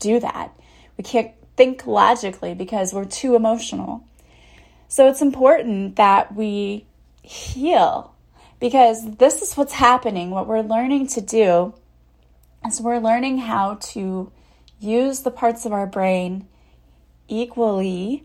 do 0.00 0.18
that. 0.18 0.52
We 0.98 1.04
can't 1.04 1.30
think 1.56 1.86
logically 1.86 2.54
because 2.54 2.92
we're 2.92 3.04
too 3.04 3.36
emotional. 3.36 4.04
So 4.90 5.08
it's 5.08 5.22
important 5.22 5.94
that 5.96 6.34
we 6.34 6.84
heal 7.22 8.12
because 8.58 9.08
this 9.18 9.40
is 9.40 9.54
what's 9.54 9.74
happening. 9.74 10.30
What 10.30 10.48
we're 10.48 10.62
learning 10.62 11.06
to 11.08 11.20
do 11.20 11.74
is 12.66 12.80
we're 12.80 12.98
learning 12.98 13.38
how 13.38 13.76
to 13.92 14.32
use 14.80 15.20
the 15.20 15.30
parts 15.30 15.64
of 15.64 15.72
our 15.72 15.86
brain 15.86 16.48
equally 17.28 18.24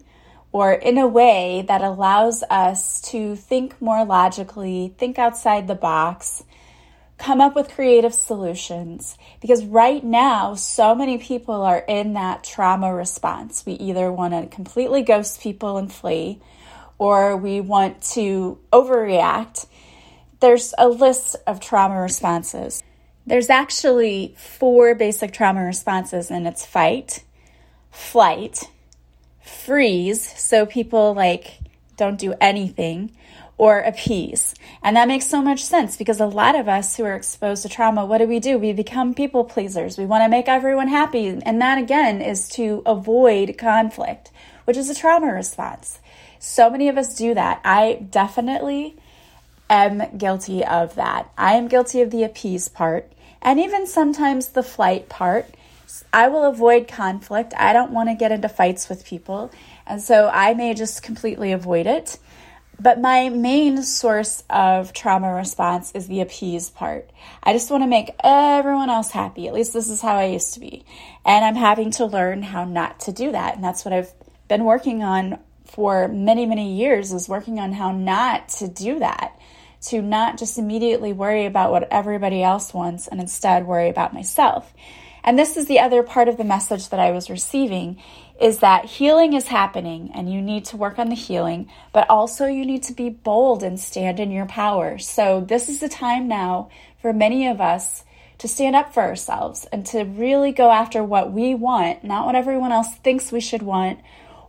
or 0.51 0.73
in 0.73 0.97
a 0.97 1.07
way 1.07 1.63
that 1.67 1.81
allows 1.83 2.41
us 2.49 2.99
to 3.11 3.35
think 3.35 3.79
more 3.79 4.03
logically, 4.03 4.95
think 4.97 5.19
outside 5.19 5.67
the 5.67 5.75
box, 5.75 6.43
come 7.19 7.41
up 7.41 7.55
with 7.55 7.69
creative 7.69 8.15
solutions. 8.15 9.19
Because 9.39 9.63
right 9.63 10.03
now, 10.03 10.55
so 10.55 10.95
many 10.95 11.19
people 11.19 11.61
are 11.61 11.85
in 11.87 12.13
that 12.13 12.43
trauma 12.43 12.91
response. 12.91 13.67
We 13.67 13.73
either 13.73 14.11
want 14.11 14.33
to 14.33 14.47
completely 14.47 15.03
ghost 15.03 15.41
people 15.41 15.77
and 15.77 15.93
flee, 15.93 16.41
or 16.97 17.35
we 17.35 17.61
want 17.61 18.01
to 18.01 18.59
overreact. 18.71 19.67
There's 20.39 20.73
a 20.77 20.87
list 20.87 21.35
of 21.47 21.59
trauma 21.59 22.01
responses. 22.01 22.83
There's 23.27 23.49
actually 23.49 24.35
four 24.37 24.93
basic 24.95 25.33
trauma 25.33 25.63
responses, 25.63 26.29
and 26.29 26.47
it's 26.47 26.65
fight, 26.65 27.23
flight, 27.91 28.69
freeze, 29.41 30.21
so 30.39 30.65
people 30.65 31.13
like 31.13 31.59
don't 31.97 32.19
do 32.19 32.33
anything, 32.39 33.11
or 33.57 33.79
appease. 33.79 34.53
And 34.83 34.97
that 34.97 35.07
makes 35.07 35.27
so 35.27 35.41
much 35.41 35.63
sense 35.63 35.95
because 35.95 36.19
a 36.19 36.25
lot 36.25 36.55
of 36.55 36.67
us 36.67 36.97
who 36.97 37.05
are 37.05 37.15
exposed 37.15 37.63
to 37.63 37.69
trauma, 37.69 38.05
what 38.05 38.17
do 38.17 38.27
we 38.27 38.39
do? 38.39 38.57
We 38.57 38.73
become 38.73 39.13
people 39.13 39.45
pleasers. 39.45 39.97
We 39.97 40.05
want 40.05 40.23
to 40.23 40.29
make 40.29 40.47
everyone 40.47 40.89
happy. 40.89 41.27
And 41.27 41.61
that 41.61 41.77
again 41.77 42.21
is 42.21 42.49
to 42.49 42.83
avoid 42.85 43.57
conflict, 43.57 44.31
which 44.65 44.77
is 44.77 44.89
a 44.89 44.95
trauma 44.95 45.27
response. 45.27 45.99
So 46.45 46.69
many 46.69 46.89
of 46.89 46.97
us 46.97 47.15
do 47.15 47.33
that. 47.33 47.59
I 47.65 48.05
definitely 48.11 48.95
am 49.67 50.15
guilty 50.15 50.63
of 50.63 50.93
that. 50.93 51.31
I 51.35 51.55
am 51.55 51.67
guilty 51.67 52.01
of 52.01 52.11
the 52.11 52.23
appease 52.23 52.69
part 52.69 53.11
and 53.41 53.59
even 53.59 53.87
sometimes 53.87 54.49
the 54.49 54.61
flight 54.61 55.09
part. 55.09 55.47
I 56.13 56.27
will 56.27 56.45
avoid 56.45 56.87
conflict. 56.87 57.55
I 57.57 57.73
don't 57.73 57.91
want 57.91 58.09
to 58.09 58.15
get 58.15 58.31
into 58.31 58.47
fights 58.47 58.87
with 58.89 59.07
people. 59.07 59.51
And 59.87 59.99
so 59.99 60.29
I 60.31 60.53
may 60.53 60.75
just 60.75 61.01
completely 61.01 61.51
avoid 61.51 61.87
it. 61.87 62.19
But 62.79 63.01
my 63.01 63.29
main 63.29 63.81
source 63.81 64.43
of 64.47 64.93
trauma 64.93 65.33
response 65.33 65.91
is 65.93 66.07
the 66.07 66.21
appease 66.21 66.69
part. 66.69 67.09
I 67.41 67.53
just 67.53 67.71
want 67.71 67.81
to 67.81 67.87
make 67.87 68.11
everyone 68.23 68.91
else 68.91 69.09
happy. 69.09 69.47
At 69.47 69.55
least 69.55 69.73
this 69.73 69.89
is 69.89 69.99
how 69.99 70.15
I 70.15 70.25
used 70.25 70.53
to 70.53 70.59
be. 70.59 70.85
And 71.25 71.43
I'm 71.43 71.55
having 71.55 71.89
to 71.91 72.05
learn 72.05 72.43
how 72.43 72.65
not 72.65 72.99
to 73.01 73.11
do 73.11 73.31
that. 73.31 73.55
And 73.55 73.63
that's 73.63 73.83
what 73.83 73.95
I've 73.95 74.13
been 74.47 74.63
working 74.63 75.01
on 75.01 75.39
for 75.65 76.07
many, 76.07 76.45
many 76.45 76.75
years 76.75 77.11
is 77.11 77.29
working 77.29 77.59
on 77.59 77.73
how 77.73 77.91
not 77.91 78.49
to 78.49 78.67
do 78.67 78.99
that. 78.99 79.39
To 79.89 80.01
not 80.01 80.39
just 80.39 80.57
immediately 80.57 81.13
worry 81.13 81.45
about 81.45 81.69
what 81.69 81.87
everybody 81.91 82.41
else 82.41 82.73
wants 82.73 83.07
and 83.07 83.19
instead 83.21 83.67
worry 83.67 83.89
about 83.89 84.15
myself. 84.15 84.73
And 85.23 85.37
this 85.37 85.57
is 85.57 85.65
the 85.65 85.79
other 85.79 86.03
part 86.03 86.27
of 86.27 86.37
the 86.37 86.43
message 86.43 86.89
that 86.89 86.99
I 86.99 87.11
was 87.11 87.29
receiving 87.29 88.01
is 88.39 88.59
that 88.59 88.85
healing 88.85 89.33
is 89.33 89.47
happening 89.47 90.11
and 90.13 90.31
you 90.31 90.41
need 90.41 90.65
to 90.65 90.77
work 90.77 90.99
on 90.99 91.09
the 91.09 91.15
healing, 91.15 91.69
but 91.93 92.09
also 92.09 92.45
you 92.45 92.65
need 92.65 92.83
to 92.83 92.93
be 92.93 93.09
bold 93.09 93.63
and 93.63 93.79
stand 93.79 94.19
in 94.19 94.31
your 94.31 94.45
power. 94.45 94.97
So, 94.97 95.41
this 95.41 95.69
is 95.69 95.79
the 95.79 95.89
time 95.89 96.27
now 96.27 96.69
for 97.01 97.13
many 97.13 97.47
of 97.47 97.61
us 97.61 98.03
to 98.37 98.47
stand 98.47 98.75
up 98.75 98.93
for 98.93 99.01
ourselves 99.01 99.65
and 99.71 99.85
to 99.87 100.03
really 100.03 100.51
go 100.51 100.69
after 100.69 101.03
what 101.03 101.31
we 101.31 101.55
want, 101.55 102.03
not 102.03 102.25
what 102.25 102.35
everyone 102.35 102.71
else 102.71 102.93
thinks 102.95 103.31
we 103.31 103.39
should 103.39 103.61
want 103.61 103.99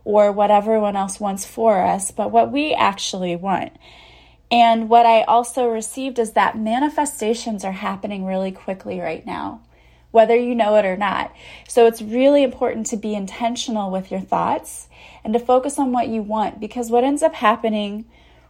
or 0.07 0.31
what 0.31 0.49
everyone 0.49 0.95
else 0.95 1.19
wants 1.19 1.45
for 1.45 1.81
us, 1.81 2.11
but 2.11 2.31
what 2.31 2.49
we 2.49 2.73
actually 2.73 3.35
want. 3.35 3.73
And 4.49 4.87
what 4.87 5.05
I 5.05 5.23
also 5.23 5.67
received 5.67 6.17
is 6.17 6.31
that 6.31 6.57
manifestations 6.57 7.65
are 7.65 7.73
happening 7.73 8.23
really 8.23 8.53
quickly 8.53 9.01
right 9.01 9.25
now 9.25 9.61
whether 10.09 10.37
you 10.37 10.55
know 10.55 10.75
it 10.77 10.85
or 10.85 10.95
not. 10.95 11.35
So 11.67 11.85
it's 11.85 12.01
really 12.01 12.41
important 12.41 12.87
to 12.87 12.97
be 12.97 13.13
intentional 13.13 13.91
with 13.91 14.09
your 14.09 14.21
thoughts 14.21 14.87
and 15.23 15.33
to 15.33 15.39
focus 15.39 15.77
on 15.77 15.91
what 15.91 16.07
you 16.07 16.21
want 16.21 16.61
because 16.61 16.89
what 16.89 17.03
ends 17.03 17.21
up 17.21 17.35
happening 17.35 18.05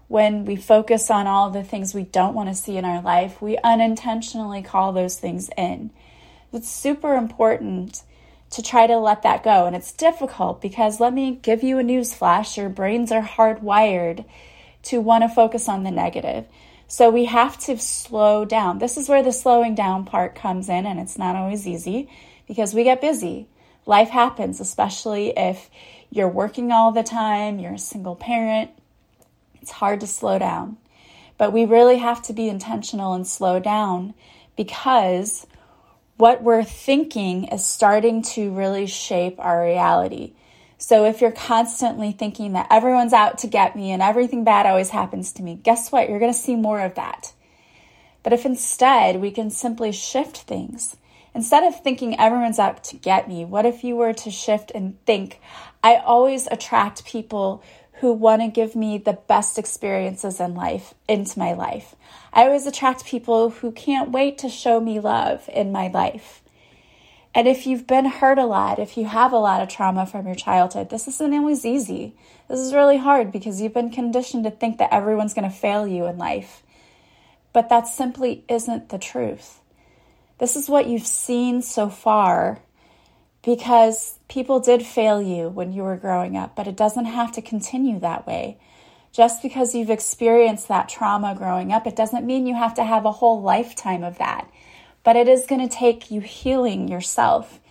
when 0.07 0.45
we 0.45 0.55
focus 0.55 1.09
on 1.09 1.25
all 1.25 1.49
the 1.49 1.63
things 1.63 1.95
we 1.95 2.03
don't 2.03 2.35
want 2.35 2.47
to 2.47 2.55
see 2.55 2.77
in 2.77 2.85
our 2.85 3.01
life, 3.01 3.41
we 3.41 3.57
unintentionally 3.63 4.61
call 4.61 4.93
those 4.93 5.19
things 5.19 5.49
in. 5.57 5.89
It's 6.53 6.69
super 6.69 7.15
important 7.15 8.03
to 8.51 8.61
try 8.61 8.87
to 8.87 8.97
let 8.97 9.23
that 9.23 9.43
go. 9.43 9.65
And 9.65 9.75
it's 9.75 9.91
difficult 9.91 10.61
because 10.61 10.99
let 10.99 11.13
me 11.13 11.39
give 11.41 11.63
you 11.63 11.77
a 11.77 11.83
news 11.83 12.13
flash 12.13 12.57
your 12.57 12.69
brains 12.69 13.11
are 13.11 13.21
hardwired 13.21 14.25
to 14.83 15.01
want 15.01 15.23
to 15.23 15.29
focus 15.29 15.67
on 15.67 15.83
the 15.83 15.91
negative. 15.91 16.45
So 16.87 17.09
we 17.09 17.25
have 17.25 17.57
to 17.61 17.77
slow 17.77 18.45
down. 18.45 18.79
This 18.79 18.95
is 18.95 19.09
where 19.09 19.21
the 19.21 19.33
slowing 19.33 19.75
down 19.75 20.05
part 20.05 20.35
comes 20.35 20.69
in, 20.69 20.85
and 20.85 20.99
it's 20.99 21.17
not 21.17 21.35
always 21.35 21.67
easy 21.67 22.09
because 22.47 22.73
we 22.73 22.85
get 22.85 23.01
busy. 23.01 23.47
Life 23.85 24.09
happens, 24.09 24.61
especially 24.61 25.33
if 25.35 25.69
you're 26.09 26.29
working 26.29 26.71
all 26.71 26.93
the 26.93 27.03
time, 27.03 27.59
you're 27.59 27.73
a 27.73 27.79
single 27.79 28.15
parent. 28.15 28.71
It's 29.61 29.71
hard 29.71 29.99
to 29.99 30.07
slow 30.07 30.39
down. 30.39 30.77
But 31.37 31.51
we 31.51 31.65
really 31.65 31.97
have 31.97 32.21
to 32.23 32.33
be 32.33 32.47
intentional 32.47 33.13
and 33.13 33.27
slow 33.27 33.59
down 33.59 34.13
because 34.55 35.45
what 36.17 36.41
we're 36.41 36.63
thinking 36.63 37.45
is 37.45 37.65
starting 37.65 38.23
to 38.23 38.51
really 38.51 38.87
shape 38.87 39.35
our 39.39 39.63
reality. 39.63 40.33
So 40.79 41.05
if 41.05 41.21
you're 41.21 41.31
constantly 41.31 42.11
thinking 42.11 42.53
that 42.53 42.67
everyone's 42.69 43.13
out 43.13 43.39
to 43.39 43.47
get 43.47 43.75
me 43.75 43.91
and 43.91 44.01
everything 44.01 44.43
bad 44.43 44.65
always 44.65 44.89
happens 44.89 45.31
to 45.33 45.43
me, 45.43 45.55
guess 45.55 45.91
what? 45.91 46.09
You're 46.09 46.19
going 46.19 46.33
to 46.33 46.37
see 46.37 46.55
more 46.55 46.81
of 46.81 46.95
that. 46.95 47.33
But 48.23 48.33
if 48.33 48.45
instead 48.45 49.21
we 49.21 49.31
can 49.31 49.49
simply 49.49 49.91
shift 49.91 50.37
things, 50.37 50.97
instead 51.33 51.63
of 51.63 51.81
thinking 51.81 52.19
everyone's 52.19 52.59
out 52.59 52.83
to 52.85 52.95
get 52.95 53.27
me, 53.27 53.45
what 53.45 53.65
if 53.65 53.83
you 53.83 53.95
were 53.95 54.13
to 54.13 54.31
shift 54.31 54.71
and 54.73 55.03
think, 55.05 55.39
I 55.83 55.95
always 55.95 56.47
attract 56.47 57.05
people 57.05 57.63
who 57.99 58.13
want 58.13 58.41
to 58.41 58.47
give 58.47 58.75
me 58.75 58.97
the 58.97 59.13
best 59.27 59.57
experiences 59.57 60.39
in 60.39 60.53
life 60.53 60.93
into 61.07 61.39
my 61.39 61.53
life. 61.53 61.95
I 62.31 62.43
always 62.43 62.67
attract 62.67 63.05
people 63.05 63.49
who 63.49 63.71
can't 63.71 64.11
wait 64.11 64.37
to 64.39 64.49
show 64.49 64.79
me 64.79 64.99
love 64.99 65.49
in 65.51 65.71
my 65.71 65.87
life. 65.87 66.41
And 67.33 67.47
if 67.47 67.67
you've 67.67 67.87
been 67.87 68.05
hurt 68.05 68.37
a 68.37 68.45
lot, 68.45 68.79
if 68.79 68.97
you 68.97 69.05
have 69.05 69.31
a 69.31 69.37
lot 69.37 69.61
of 69.61 69.69
trauma 69.69 70.05
from 70.05 70.25
your 70.25 70.35
childhood, 70.35 70.89
this 70.89 71.07
isn't 71.07 71.33
always 71.33 71.65
easy. 71.65 72.15
This 72.47 72.59
is 72.59 72.73
really 72.73 72.97
hard 72.97 73.31
because 73.31 73.61
you've 73.61 73.73
been 73.73 73.91
conditioned 73.91 74.43
to 74.45 74.51
think 74.51 74.77
that 74.77 74.93
everyone's 74.93 75.33
going 75.33 75.49
to 75.49 75.55
fail 75.55 75.87
you 75.87 76.05
in 76.05 76.17
life. 76.17 76.63
But 77.53 77.69
that 77.69 77.87
simply 77.87 78.43
isn't 78.47 78.89
the 78.89 78.97
truth. 78.97 79.59
This 80.39 80.55
is 80.55 80.69
what 80.69 80.87
you've 80.87 81.07
seen 81.07 81.61
so 81.61 81.89
far 81.89 82.59
because 83.43 84.16
people 84.27 84.59
did 84.59 84.85
fail 84.85 85.21
you 85.21 85.49
when 85.49 85.71
you 85.71 85.83
were 85.83 85.97
growing 85.97 86.35
up, 86.37 86.55
but 86.55 86.67
it 86.67 86.75
doesn't 86.75 87.05
have 87.05 87.31
to 87.33 87.41
continue 87.41 87.99
that 87.99 88.27
way. 88.27 88.57
Just 89.11 89.41
because 89.41 89.73
you've 89.73 89.89
experienced 89.89 90.67
that 90.67 90.89
trauma 90.89 91.33
growing 91.35 91.71
up, 91.71 91.87
it 91.87 91.95
doesn't 91.95 92.25
mean 92.25 92.45
you 92.45 92.55
have 92.55 92.73
to 92.75 92.83
have 92.83 93.05
a 93.05 93.11
whole 93.13 93.41
lifetime 93.41 94.03
of 94.03 94.17
that 94.17 94.49
but 95.07 95.15
it 95.15 95.29
is 95.29 95.45
going 95.45 95.65
to 95.65 95.73
take 95.73 96.11
you 96.11 96.19
healing 96.19 96.89
yourself, 96.89 97.61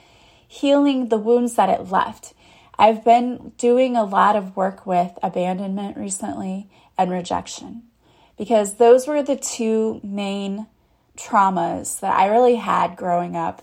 healing 0.49 1.11
the 1.11 1.19
wounds 1.19 1.53
that 1.57 1.69
it 1.69 1.91
left. 1.91 2.33
I've 2.79 3.05
been 3.05 3.53
doing 3.59 3.95
a 3.95 4.05
lot 4.05 4.37
of 4.37 4.57
work 4.57 4.87
with 4.87 5.19
abandonment 5.23 5.99
recently 5.99 6.67
and 6.97 7.11
rejection 7.11 7.83
because 8.39 8.77
those 8.77 9.07
were 9.07 9.23
the 9.23 9.37
two 9.37 10.01
main 10.03 10.67
traumas 11.15 12.01
that 12.01 12.17
I 12.17 12.29
really 12.29 12.57
had 12.57 12.97
growing 12.97 13.37
up. 13.37 13.63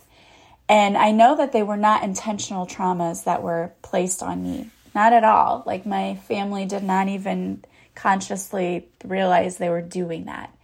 And 0.69 0.97
I 0.97 1.11
know 1.11 1.35
that 1.35 1.51
they 1.51 1.63
were 1.63 1.77
not 1.77 2.03
intentional 2.03 2.65
traumas 2.65 3.25
that 3.25 3.43
were 3.43 3.73
placed 3.81 4.23
on 4.23 4.43
me. 4.43 4.69
Not 4.95 5.13
at 5.13 5.23
all. 5.23 5.63
Like 5.65 5.85
my 5.85 6.15
family 6.15 6.65
did 6.65 6.83
not 6.83 7.07
even 7.07 7.63
consciously 7.95 8.87
realize 9.03 9.57
they 9.57 9.69
were 9.69 9.81
doing 9.81 10.25
that. 10.25 10.55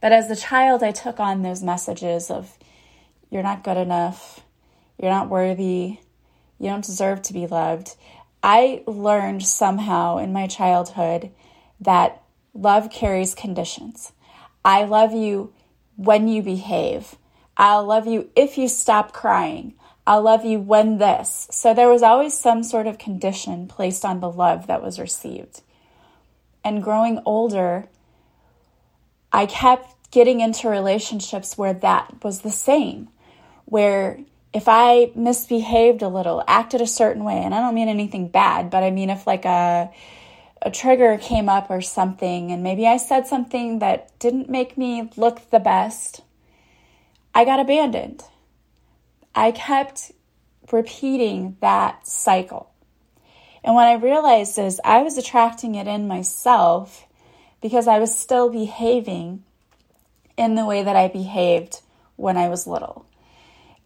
But 0.00 0.12
as 0.12 0.30
a 0.30 0.36
child, 0.36 0.82
I 0.82 0.92
took 0.92 1.18
on 1.18 1.42
those 1.42 1.62
messages 1.62 2.30
of, 2.30 2.58
you're 3.30 3.42
not 3.42 3.64
good 3.64 3.76
enough, 3.76 4.40
you're 5.00 5.10
not 5.10 5.30
worthy, 5.30 5.98
you 6.58 6.70
don't 6.70 6.84
deserve 6.84 7.22
to 7.22 7.32
be 7.32 7.46
loved. 7.46 7.96
I 8.42 8.82
learned 8.86 9.42
somehow 9.44 10.18
in 10.18 10.32
my 10.32 10.46
childhood 10.46 11.30
that 11.80 12.22
love 12.52 12.90
carries 12.90 13.34
conditions. 13.34 14.12
I 14.64 14.84
love 14.84 15.12
you 15.12 15.52
when 15.96 16.28
you 16.28 16.42
behave. 16.42 17.16
I'll 17.56 17.84
love 17.84 18.06
you 18.06 18.30
if 18.34 18.58
you 18.58 18.68
stop 18.68 19.12
crying. 19.12 19.74
I'll 20.06 20.22
love 20.22 20.44
you 20.44 20.60
when 20.60 20.98
this. 20.98 21.48
So 21.50 21.72
there 21.72 21.88
was 21.88 22.02
always 22.02 22.36
some 22.36 22.62
sort 22.62 22.86
of 22.86 22.98
condition 22.98 23.68
placed 23.68 24.04
on 24.04 24.20
the 24.20 24.30
love 24.30 24.66
that 24.66 24.82
was 24.82 24.98
received. 24.98 25.62
And 26.62 26.82
growing 26.82 27.20
older, 27.24 27.88
I 29.32 29.46
kept 29.46 30.10
getting 30.10 30.40
into 30.40 30.68
relationships 30.68 31.56
where 31.56 31.72
that 31.74 32.22
was 32.22 32.40
the 32.40 32.50
same, 32.50 33.08
where 33.64 34.20
if 34.52 34.64
I 34.68 35.10
misbehaved 35.14 36.02
a 36.02 36.08
little, 36.08 36.44
acted 36.46 36.80
a 36.80 36.86
certain 36.86 37.24
way, 37.24 37.38
and 37.38 37.54
I 37.54 37.60
don't 37.60 37.74
mean 37.74 37.88
anything 37.88 38.28
bad, 38.28 38.70
but 38.70 38.82
I 38.82 38.90
mean 38.90 39.10
if 39.10 39.26
like 39.26 39.44
a 39.44 39.90
a 40.62 40.70
trigger 40.70 41.18
came 41.18 41.48
up 41.48 41.68
or 41.68 41.82
something, 41.82 42.50
and 42.50 42.62
maybe 42.62 42.86
I 42.86 42.96
said 42.96 43.26
something 43.26 43.80
that 43.80 44.18
didn't 44.18 44.48
make 44.48 44.78
me 44.78 45.10
look 45.16 45.50
the 45.50 45.60
best, 45.60 46.22
I 47.34 47.44
got 47.44 47.60
abandoned. 47.60 48.22
I 49.34 49.50
kept 49.50 50.12
repeating 50.70 51.56
that 51.60 52.06
cycle. 52.06 52.70
And 53.64 53.74
what 53.74 53.88
I 53.88 53.94
realized 53.94 54.58
is 54.58 54.80
I 54.84 55.02
was 55.02 55.18
attracting 55.18 55.74
it 55.74 55.86
in 55.88 56.06
myself 56.06 57.06
because 57.60 57.88
I 57.88 57.98
was 57.98 58.16
still 58.16 58.50
behaving 58.50 59.42
in 60.36 60.54
the 60.54 60.66
way 60.66 60.82
that 60.82 60.96
I 60.96 61.08
behaved 61.08 61.80
when 62.16 62.36
I 62.36 62.48
was 62.48 62.66
little. 62.66 63.06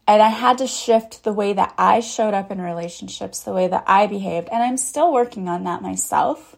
And 0.07 0.23
I 0.23 0.29
had 0.29 0.59
to 0.59 0.67
shift 0.67 1.23
the 1.23 1.33
way 1.33 1.53
that 1.53 1.75
I 1.79 2.01
showed 2.01 2.35
up 2.35 2.51
in 2.51 2.61
relationships, 2.61 3.41
the 3.41 3.53
way 3.53 3.69
that 3.69 3.85
I 3.87 4.07
behaved. 4.07 4.49
And 4.51 4.63
I'm 4.63 4.79
still 4.79 5.13
working 5.13 5.49
on 5.49 5.65
that 5.65 5.83
myself. 5.83 6.57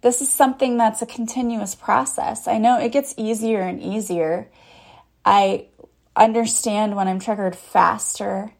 This 0.00 0.22
is 0.22 0.30
something 0.30 0.78
that's 0.78 1.02
a 1.02 1.06
continuous 1.06 1.74
process. 1.74 2.48
I 2.48 2.58
know 2.58 2.80
it 2.80 2.90
gets 2.90 3.14
easier 3.18 3.60
and 3.60 3.82
easier. 3.82 4.48
I 5.24 5.66
understand 6.16 6.96
when 6.96 7.08
I'm 7.08 7.20
triggered 7.20 7.56
faster, 7.56 8.52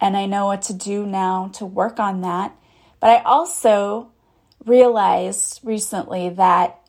and 0.00 0.16
I 0.16 0.26
know 0.26 0.46
what 0.46 0.62
to 0.62 0.74
do 0.74 1.06
now 1.06 1.50
to 1.54 1.66
work 1.66 1.98
on 1.98 2.20
that. 2.22 2.54
But 3.00 3.10
I 3.10 3.22
also 3.22 4.10
realized 4.64 5.60
recently 5.62 6.30
that 6.30 6.80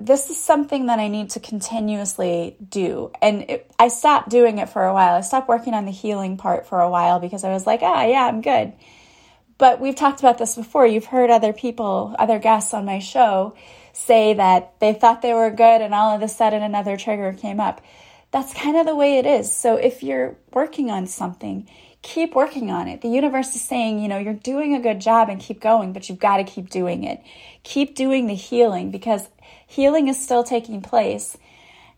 this 0.00 0.30
is 0.30 0.42
something 0.42 0.86
that 0.86 0.98
I 0.98 1.08
need 1.08 1.30
to 1.30 1.40
continuously 1.40 2.56
do. 2.66 3.12
And 3.20 3.42
it, 3.42 3.70
I 3.78 3.88
stopped 3.88 4.30
doing 4.30 4.58
it 4.58 4.70
for 4.70 4.84
a 4.84 4.94
while. 4.94 5.14
I 5.14 5.20
stopped 5.20 5.48
working 5.48 5.74
on 5.74 5.84
the 5.84 5.90
healing 5.90 6.38
part 6.38 6.66
for 6.66 6.80
a 6.80 6.90
while 6.90 7.20
because 7.20 7.44
I 7.44 7.52
was 7.52 7.66
like, 7.66 7.80
ah, 7.82 8.04
yeah, 8.04 8.24
I'm 8.24 8.40
good. 8.40 8.72
But 9.58 9.78
we've 9.78 9.94
talked 9.94 10.20
about 10.20 10.38
this 10.38 10.56
before. 10.56 10.86
You've 10.86 11.04
heard 11.04 11.28
other 11.28 11.52
people, 11.52 12.16
other 12.18 12.38
guests 12.38 12.72
on 12.72 12.86
my 12.86 12.98
show 12.98 13.54
say 13.92 14.32
that 14.34 14.72
they 14.80 14.94
thought 14.94 15.20
they 15.20 15.34
were 15.34 15.50
good 15.50 15.82
and 15.82 15.92
all 15.92 16.16
of 16.16 16.22
a 16.22 16.28
sudden 16.28 16.62
another 16.62 16.96
trigger 16.96 17.34
came 17.34 17.60
up. 17.60 17.82
That's 18.32 18.54
kind 18.54 18.76
of 18.76 18.86
the 18.86 18.94
way 18.94 19.18
it 19.18 19.26
is. 19.26 19.52
So 19.52 19.76
if 19.76 20.02
you're 20.02 20.36
working 20.52 20.90
on 20.90 21.06
something, 21.06 21.68
keep 22.02 22.34
working 22.34 22.70
on 22.70 22.88
it. 22.88 23.00
The 23.00 23.08
universe 23.08 23.54
is 23.54 23.62
saying, 23.62 24.00
you 24.00 24.08
know, 24.08 24.18
you're 24.18 24.34
doing 24.34 24.74
a 24.74 24.80
good 24.80 25.00
job 25.00 25.28
and 25.28 25.40
keep 25.40 25.60
going, 25.60 25.92
but 25.92 26.08
you've 26.08 26.20
got 26.20 26.36
to 26.38 26.44
keep 26.44 26.70
doing 26.70 27.04
it. 27.04 27.20
Keep 27.62 27.94
doing 27.94 28.26
the 28.26 28.34
healing 28.34 28.90
because 28.90 29.28
healing 29.66 30.08
is 30.08 30.22
still 30.22 30.44
taking 30.44 30.80
place 30.80 31.36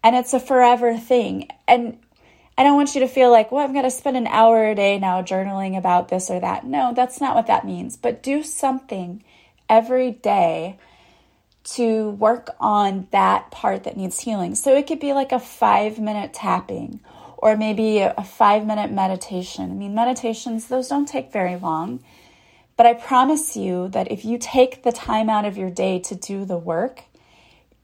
and 0.02 0.16
it's 0.16 0.32
a 0.32 0.40
forever 0.40 0.96
thing. 0.96 1.48
And 1.68 1.98
I 2.58 2.64
don't 2.64 2.76
want 2.76 2.94
you 2.94 3.00
to 3.00 3.08
feel 3.08 3.30
like, 3.30 3.52
well, 3.52 3.64
I've 3.64 3.74
got 3.74 3.82
to 3.82 3.90
spend 3.90 4.16
an 4.16 4.26
hour 4.26 4.66
a 4.66 4.74
day 4.74 4.98
now 4.98 5.22
journaling 5.22 5.76
about 5.76 6.08
this 6.08 6.30
or 6.30 6.40
that. 6.40 6.64
No, 6.64 6.92
that's 6.94 7.20
not 7.20 7.34
what 7.34 7.46
that 7.46 7.66
means. 7.66 7.96
But 7.96 8.22
do 8.22 8.42
something 8.42 9.22
every 9.68 10.10
day 10.10 10.78
to 11.64 12.10
work 12.10 12.50
on 12.58 13.06
that 13.10 13.50
part 13.50 13.84
that 13.84 13.96
needs 13.96 14.20
healing. 14.20 14.54
So 14.54 14.76
it 14.76 14.86
could 14.86 15.00
be 15.00 15.12
like 15.12 15.32
a 15.32 15.38
five 15.38 15.98
minute 15.98 16.32
tapping 16.32 17.00
or 17.36 17.56
maybe 17.56 17.98
a 17.98 18.24
five 18.24 18.66
minute 18.66 18.90
meditation. 18.90 19.70
I 19.70 19.74
mean, 19.74 19.94
meditations, 19.94 20.68
those 20.68 20.88
don't 20.88 21.06
take 21.06 21.32
very 21.32 21.56
long. 21.56 22.02
But 22.76 22.86
I 22.86 22.94
promise 22.94 23.56
you 23.56 23.88
that 23.88 24.10
if 24.10 24.24
you 24.24 24.38
take 24.38 24.82
the 24.82 24.92
time 24.92 25.28
out 25.28 25.44
of 25.44 25.56
your 25.56 25.70
day 25.70 25.98
to 26.00 26.14
do 26.14 26.44
the 26.44 26.56
work, 26.56 27.02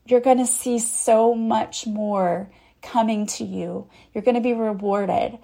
you're 0.06 0.20
going 0.20 0.38
to 0.38 0.46
see 0.46 0.78
so 0.78 1.34
much 1.34 1.86
more 1.86 2.50
coming 2.82 3.26
to 3.26 3.44
you. 3.44 3.88
You're 4.14 4.24
going 4.24 4.34
to 4.34 4.40
be 4.40 4.54
rewarded. 4.54 5.38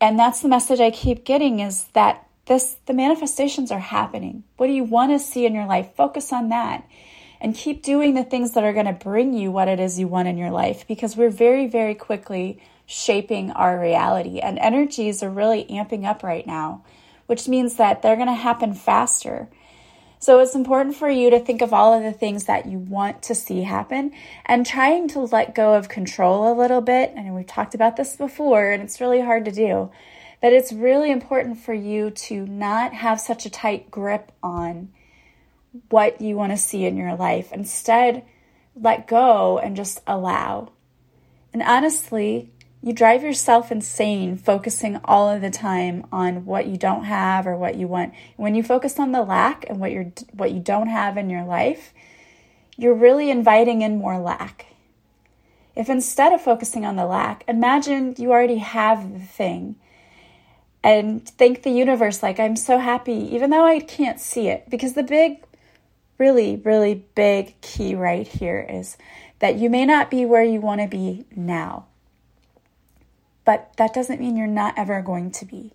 And 0.00 0.18
that's 0.18 0.40
the 0.40 0.48
message 0.48 0.80
I 0.80 0.90
keep 0.90 1.24
getting 1.24 1.60
is 1.60 1.84
that 1.94 2.28
this 2.46 2.76
the 2.86 2.94
manifestations 2.94 3.70
are 3.70 3.80
happening. 3.80 4.44
What 4.56 4.68
do 4.68 4.72
you 4.72 4.84
want 4.84 5.12
to 5.12 5.18
see 5.18 5.44
in 5.44 5.54
your 5.54 5.66
life? 5.66 5.94
Focus 5.96 6.32
on 6.32 6.48
that. 6.50 6.88
And 7.40 7.54
keep 7.54 7.82
doing 7.82 8.14
the 8.14 8.24
things 8.24 8.52
that 8.52 8.64
are 8.64 8.72
going 8.72 8.86
to 8.86 8.92
bring 8.92 9.32
you 9.32 9.50
what 9.50 9.68
it 9.68 9.78
is 9.78 9.98
you 9.98 10.08
want 10.08 10.28
in 10.28 10.38
your 10.38 10.50
life 10.50 10.86
because 10.88 11.16
we're 11.16 11.30
very 11.30 11.66
very 11.68 11.94
quickly 11.94 12.60
shaping 12.86 13.50
our 13.52 13.78
reality 13.78 14.40
and 14.40 14.58
energies 14.58 15.22
are 15.22 15.30
really 15.30 15.64
amping 15.66 16.04
up 16.04 16.22
right 16.22 16.46
now, 16.46 16.82
which 17.26 17.46
means 17.46 17.74
that 17.74 18.00
they're 18.00 18.16
going 18.16 18.28
to 18.28 18.32
happen 18.32 18.72
faster. 18.74 19.48
So 20.20 20.40
it's 20.40 20.54
important 20.54 20.96
for 20.96 21.08
you 21.08 21.30
to 21.30 21.38
think 21.38 21.62
of 21.62 21.72
all 21.72 21.94
of 21.94 22.02
the 22.02 22.12
things 22.12 22.46
that 22.46 22.66
you 22.66 22.78
want 22.78 23.22
to 23.24 23.34
see 23.34 23.62
happen 23.62 24.12
and 24.46 24.66
trying 24.66 25.06
to 25.08 25.20
let 25.20 25.54
go 25.54 25.74
of 25.74 25.88
control 25.88 26.52
a 26.52 26.58
little 26.58 26.80
bit. 26.80 27.12
And 27.14 27.34
we've 27.34 27.46
talked 27.46 27.74
about 27.74 27.96
this 27.96 28.16
before, 28.16 28.70
and 28.70 28.82
it's 28.82 29.00
really 29.00 29.20
hard 29.20 29.44
to 29.44 29.52
do. 29.52 29.90
But 30.40 30.52
it's 30.52 30.72
really 30.72 31.12
important 31.12 31.58
for 31.58 31.74
you 31.74 32.10
to 32.10 32.46
not 32.46 32.94
have 32.94 33.20
such 33.20 33.46
a 33.46 33.50
tight 33.50 33.90
grip 33.90 34.32
on 34.42 34.88
what 35.88 36.20
you 36.20 36.36
want 36.36 36.52
to 36.52 36.58
see 36.58 36.84
in 36.84 36.96
your 36.96 37.14
life. 37.14 37.52
Instead, 37.52 38.24
let 38.74 39.06
go 39.06 39.58
and 39.58 39.76
just 39.76 40.00
allow. 40.06 40.72
And 41.52 41.62
honestly, 41.62 42.50
you 42.82 42.92
drive 42.92 43.22
yourself 43.22 43.72
insane 43.72 44.36
focusing 44.36 45.00
all 45.04 45.28
of 45.28 45.40
the 45.40 45.50
time 45.50 46.06
on 46.12 46.44
what 46.44 46.66
you 46.66 46.76
don't 46.76 47.04
have 47.04 47.46
or 47.46 47.56
what 47.56 47.76
you 47.76 47.88
want. 47.88 48.14
When 48.36 48.54
you 48.54 48.62
focus 48.62 48.98
on 48.98 49.12
the 49.12 49.22
lack 49.22 49.68
and 49.68 49.80
what 49.80 49.90
you're 49.90 50.12
what 50.32 50.52
you 50.52 50.60
don't 50.60 50.88
have 50.88 51.16
in 51.16 51.28
your 51.28 51.44
life, 51.44 51.92
you're 52.76 52.94
really 52.94 53.30
inviting 53.30 53.82
in 53.82 53.98
more 53.98 54.18
lack. 54.18 54.66
If 55.74 55.88
instead 55.88 56.32
of 56.32 56.40
focusing 56.40 56.84
on 56.84 56.96
the 56.96 57.06
lack, 57.06 57.44
imagine 57.48 58.14
you 58.16 58.30
already 58.30 58.58
have 58.58 59.12
the 59.12 59.18
thing 59.18 59.76
and 60.82 61.28
thank 61.28 61.62
the 61.62 61.70
universe 61.70 62.22
like 62.22 62.38
I'm 62.38 62.56
so 62.56 62.78
happy 62.78 63.34
even 63.34 63.50
though 63.50 63.64
I 63.64 63.80
can't 63.80 64.20
see 64.20 64.48
it 64.48 64.70
because 64.70 64.94
the 64.94 65.02
big 65.02 65.42
really 66.18 66.56
really 66.56 67.06
big 67.14 67.58
key 67.60 67.94
right 67.94 68.26
here 68.26 68.66
is 68.68 68.96
that 69.38 69.56
you 69.56 69.70
may 69.70 69.86
not 69.86 70.10
be 70.10 70.24
where 70.24 70.42
you 70.42 70.60
want 70.60 70.80
to 70.80 70.88
be 70.88 71.24
now 71.34 71.86
but 73.48 73.72
that 73.78 73.94
doesn't 73.94 74.20
mean 74.20 74.36
you're 74.36 74.46
not 74.46 74.74
ever 74.76 75.00
going 75.00 75.30
to 75.30 75.46
be. 75.46 75.72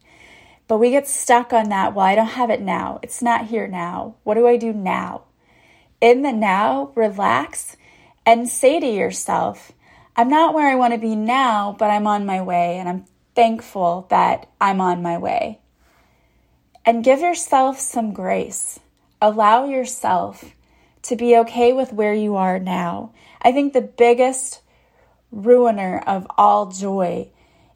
But 0.67 0.77
we 0.77 0.91
get 0.91 1.08
stuck 1.08 1.51
on 1.53 1.69
that. 1.69 1.95
Well, 1.95 2.06
I 2.06 2.13
don't 2.13 2.27
have 2.27 2.51
it 2.51 2.62
now. 2.62 2.99
It's 3.01 3.19
not 3.19 3.47
here 3.47 3.67
now. 3.67 4.13
What 4.23 4.36
do 4.36 4.47
I 4.47 4.58
do 4.58 4.71
now? 4.71 5.23
In 5.99 6.21
the 6.21 6.32
now, 6.32 6.91
relax 6.93 7.75
and 8.27 8.47
say 8.47 8.79
to 8.79 8.86
yourself, 8.86 9.71
I'm 10.15 10.29
not 10.29 10.53
where 10.53 10.69
I 10.69 10.75
want 10.75 10.93
to 10.93 10.99
be 10.99 11.15
now, 11.15 11.75
but 11.79 11.89
I'm 11.89 12.06
on 12.06 12.27
my 12.27 12.43
way 12.43 12.77
and 12.77 12.88
I'm 12.88 13.06
thankful 13.34 14.06
that 14.12 14.47
I'm 14.62 14.79
on 14.79 15.01
my 15.01 15.17
way. 15.17 15.58
And 16.86 17.03
give 17.03 17.21
yourself 17.21 17.79
some 17.79 18.13
grace. 18.13 18.79
Allow 19.23 19.67
yourself 19.67 20.53
to 21.03 21.15
be 21.15 21.38
okay 21.38 21.71
with 21.71 21.93
where 21.93 22.13
you 22.13 22.36
are 22.36 22.59
now. 22.59 23.13
I 23.41 23.53
think 23.53 23.71
the 23.71 23.79
biggest 23.79 24.59
ruiner 25.31 26.03
of 26.05 26.27
all 26.38 26.71
joy 26.71 27.29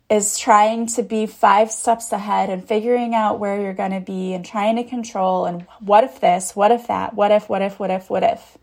is 0.09 0.37
trying 0.37 0.87
to 0.87 1.03
be 1.03 1.25
five 1.25 1.71
steps 1.71 2.11
ahead 2.11 2.49
and 2.49 2.67
figuring 2.67 3.15
out 3.15 3.39
where 3.39 3.61
you're 3.61 3.73
going 3.73 3.93
to 3.93 4.01
be 4.01 4.33
and 4.33 4.45
trying 4.45 4.75
to 4.75 4.83
control 4.83 5.45
and 5.45 5.65
what 5.79 6.03
if 6.03 6.19
this, 6.19 6.53
what 6.53 6.69
if 6.69 6.85
that, 6.87 7.13
what 7.13 7.31
if, 7.31 7.47
what 7.47 7.61
if, 7.61 7.79
what 7.79 7.91
if, 7.91 8.09
what 8.09 8.23
if. 8.23 8.57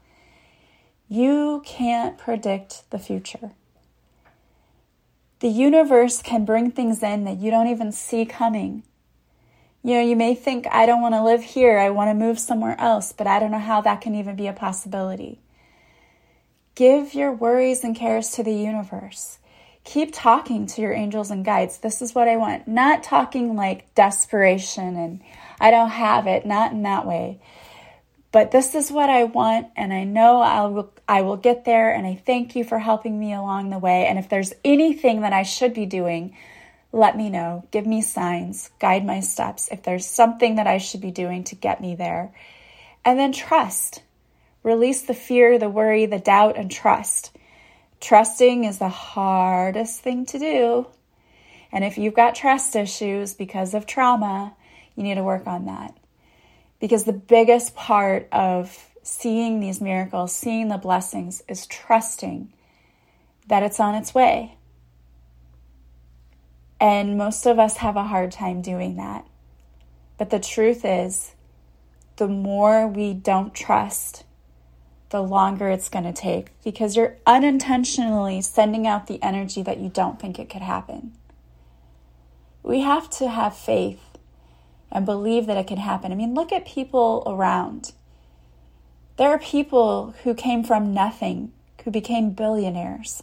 You 1.09 1.63
can't 1.65 2.19
predict 2.19 2.91
the 2.91 2.99
future. 2.99 3.53
The 5.41 5.49
universe 5.49 6.21
can 6.21 6.45
bring 6.45 6.71
things 6.71 7.03
in 7.03 7.25
that 7.25 7.39
you 7.39 7.51
don't 7.51 7.69
even 7.69 7.93
see 7.93 8.27
coming. 8.27 8.83
You 9.85 9.95
know, 9.95 10.01
you 10.01 10.17
may 10.17 10.35
think, 10.35 10.67
I 10.73 10.87
don't 10.87 11.03
want 11.03 11.15
to 11.15 11.23
live 11.23 11.43
here, 11.43 11.79
I 11.79 11.91
want 11.91 12.11
to 12.11 12.15
move 12.15 12.41
somewhere 12.41 12.75
else, 12.81 13.13
but 13.13 13.29
I 13.29 13.39
don't 13.39 13.53
know 13.53 13.59
how 13.59 13.83
that 13.83 14.01
can 14.01 14.17
even 14.17 14.35
be 14.35 14.49
a 14.49 14.53
possibility. 14.53 15.41
Give 16.75 17.15
your 17.15 17.33
worries 17.33 17.85
and 17.85 17.95
cares 17.95 18.31
to 18.33 18.43
the 18.43 18.53
universe 18.53 19.39
keep 19.85 20.11
talking 20.13 20.67
to 20.67 20.81
your 20.81 20.93
angels 20.93 21.31
and 21.31 21.45
guides. 21.45 21.79
This 21.79 22.03
is 22.03 22.15
what 22.15 22.27
I 22.27 22.37
want. 22.37 22.67
Not 22.67 23.03
talking 23.03 23.55
like 23.55 23.95
desperation 23.95 24.97
and 24.97 25.21
I 25.61 25.71
don't 25.71 25.91
have 25.91 26.27
it, 26.27 26.45
not 26.45 26.73
in 26.73 26.83
that 26.83 27.07
way. 27.07 27.41
But 28.33 28.51
this 28.51 28.75
is 28.75 28.91
what 28.91 29.11
I 29.11 29.25
want 29.25 29.69
and 29.77 29.93
I 29.93 30.03
know 30.03 30.41
I 30.41 30.67
will 30.67 30.93
I 31.07 31.21
will 31.21 31.37
get 31.37 31.65
there 31.65 31.95
and 31.95 32.07
I 32.07 32.21
thank 32.27 32.57
you 32.57 32.65
for 32.65 32.79
helping 32.79 33.21
me 33.21 33.33
along 33.33 33.71
the 33.71 33.79
way. 33.79 34.07
And 34.07 34.19
if 34.19 34.29
there's 34.29 34.53
anything 34.65 35.21
that 35.21 35.33
I 35.33 35.45
should 35.45 35.75
be 35.75 35.87
doing, 35.87 36.35
let 36.95 37.17
me 37.17 37.29
know. 37.29 37.67
Give 37.71 37.87
me 37.87 38.01
signs, 38.01 38.71
guide 38.79 39.05
my 39.05 39.21
steps 39.21 39.69
if 39.71 39.83
there's 39.83 40.07
something 40.07 40.55
that 40.55 40.67
I 40.67 40.79
should 40.79 41.01
be 41.01 41.11
doing 41.11 41.45
to 41.45 41.55
get 41.55 41.81
me 41.81 41.95
there. 41.95 42.33
And 43.05 43.19
then 43.19 43.33
trust. 43.33 44.03
Release 44.63 45.03
the 45.03 45.15
fear, 45.15 45.59
the 45.59 45.69
worry, 45.69 46.07
the 46.07 46.19
doubt 46.19 46.57
and 46.57 46.71
trust 46.71 47.31
Trusting 48.05 48.65
is 48.65 48.79
the 48.79 48.91
hardest 48.91 50.03
thing 50.03 50.27
to 50.27 50.39
do. 50.39 50.87
And 51.73 51.85
if 51.85 51.97
you've 51.97 52.13
got 52.13 52.35
trust 52.35 52.77
issues 52.77 53.33
because 53.33 53.73
of 53.73 53.87
trauma, 53.87 54.55
you 54.95 55.03
need 55.03 55.15
to 55.15 55.23
work 55.23 55.47
on 55.47 55.65
that. 55.65 55.97
Because 56.81 57.05
the 57.05 57.15
biggest 57.15 57.75
part 57.75 58.29
of 58.31 58.91
seeing 59.03 59.59
these 59.59 59.81
miracles, 59.81 60.35
seeing 60.35 60.69
the 60.69 60.77
blessings, 60.77 61.43
is 61.49 61.67
trusting 61.67 62.53
that 63.47 63.63
it's 63.63 63.81
on 63.81 63.95
its 63.95 64.15
way. 64.15 64.59
And 66.81 67.17
most 67.17 67.47
of 67.47 67.59
us 67.59 67.79
have 67.79 67.97
a 67.97 68.05
hard 68.05 68.33
time 68.33 68.63
doing 68.63 68.97
that. 68.97 69.27
But 70.19 70.31
the 70.31 70.41
truth 70.41 70.85
is, 70.85 71.33
the 72.17 72.29
more 72.29 72.87
we 72.87 73.13
don't 73.15 73.55
trust, 73.55 74.25
the 75.11 75.23
longer 75.23 75.69
it's 75.69 75.89
going 75.89 76.05
to 76.05 76.13
take 76.13 76.51
because 76.65 76.97
you're 76.97 77.17
unintentionally 77.27 78.43
sending 78.43 78.87
out 78.87 79.07
the 79.07 79.23
energy 79.23 79.63
that 79.63 79.79
you 79.79 79.89
don't 79.89 80.21
think 80.21 80.39
it 80.39 80.51
could 80.51 80.63
happen. 80.63 81.13
We 82.63 82.81
have 82.81 83.11
to 83.11 83.29
have 83.29 83.57
faith 83.57 84.01
and 84.91 85.07
believe 85.07 85.47
that 85.47 85.57
it 85.57 85.67
can 85.67 85.79
happen. 85.79 86.13
I 86.13 86.15
mean, 86.15 86.35
look 86.35 86.53
at 86.53 86.67
people 86.67 87.23
around. 87.27 87.93
There 89.17 89.29
are 89.29 89.39
people 89.39 90.15
who 90.25 90.35
came 90.35 90.65
from 90.65 90.95
nothing 90.95 91.53
who 91.85 91.91
became 91.91 92.31
billionaires. 92.31 93.23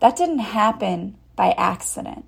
That 0.00 0.16
didn't 0.16 0.40
happen 0.40 1.16
by 1.36 1.52
accident. 1.52 2.24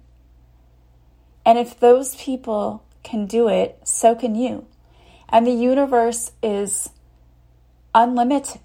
And 1.44 1.58
if 1.58 1.78
those 1.78 2.14
people 2.16 2.84
can 3.02 3.26
do 3.26 3.48
it, 3.48 3.78
so 3.84 4.14
can 4.14 4.34
you. 4.34 4.66
And 5.28 5.46
the 5.46 5.52
universe 5.52 6.32
is 6.42 6.90
unlimited. 7.94 8.60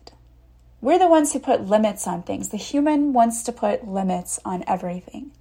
We're 0.82 1.00
the 1.00 1.08
ones 1.08 1.34
who 1.34 1.40
put 1.40 1.66
limits 1.66 2.08
on 2.08 2.24
things. 2.24 2.50
The 2.50 2.58
human 2.58 3.14
wants 3.14 3.44
to 3.44 3.52
put 3.52 3.88
limits 3.88 4.40
on 4.46 4.64
everything. 4.68 5.32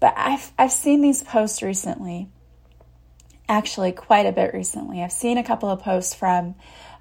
But 0.00 0.14
I've, 0.16 0.52
I've 0.58 0.72
seen 0.72 1.00
these 1.00 1.22
posts 1.22 1.62
recently, 1.62 2.28
actually, 3.48 3.92
quite 3.92 4.26
a 4.26 4.32
bit 4.32 4.54
recently. 4.54 5.02
I've 5.02 5.12
seen 5.12 5.38
a 5.38 5.42
couple 5.42 5.68
of 5.68 5.80
posts 5.80 6.14
from 6.14 6.54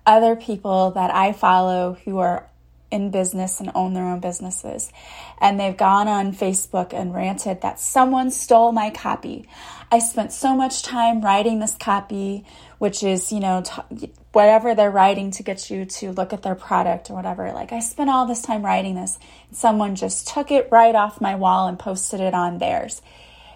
other 0.05 0.35
people 0.35 0.91
that 0.91 1.13
I 1.13 1.33
follow 1.33 1.97
who 2.05 2.17
are 2.17 2.49
in 2.89 3.11
business 3.11 3.59
and 3.59 3.71
own 3.75 3.93
their 3.93 4.05
own 4.05 4.19
businesses. 4.19 4.91
And 5.39 5.59
they've 5.59 5.75
gone 5.75 6.07
on 6.07 6.33
Facebook 6.33 6.93
and 6.93 7.13
ranted 7.13 7.61
that 7.61 7.79
someone 7.79 8.31
stole 8.31 8.71
my 8.71 8.89
copy. 8.89 9.47
I 9.91 9.99
spent 9.99 10.31
so 10.31 10.55
much 10.55 10.83
time 10.83 11.21
writing 11.21 11.59
this 11.59 11.75
copy, 11.75 12.45
which 12.77 13.03
is, 13.03 13.31
you 13.31 13.39
know, 13.39 13.63
t- 13.63 14.11
whatever 14.31 14.75
they're 14.75 14.91
writing 14.91 15.31
to 15.31 15.43
get 15.43 15.69
you 15.69 15.85
to 15.85 16.11
look 16.11 16.33
at 16.33 16.43
their 16.43 16.55
product 16.55 17.09
or 17.09 17.15
whatever. 17.15 17.51
Like, 17.51 17.71
I 17.71 17.79
spent 17.79 18.09
all 18.09 18.25
this 18.25 18.41
time 18.41 18.65
writing 18.65 18.95
this. 18.95 19.17
Someone 19.51 19.95
just 19.95 20.27
took 20.27 20.51
it 20.51 20.69
right 20.71 20.95
off 20.95 21.21
my 21.21 21.35
wall 21.35 21.67
and 21.67 21.79
posted 21.79 22.19
it 22.19 22.33
on 22.33 22.57
theirs. 22.57 23.01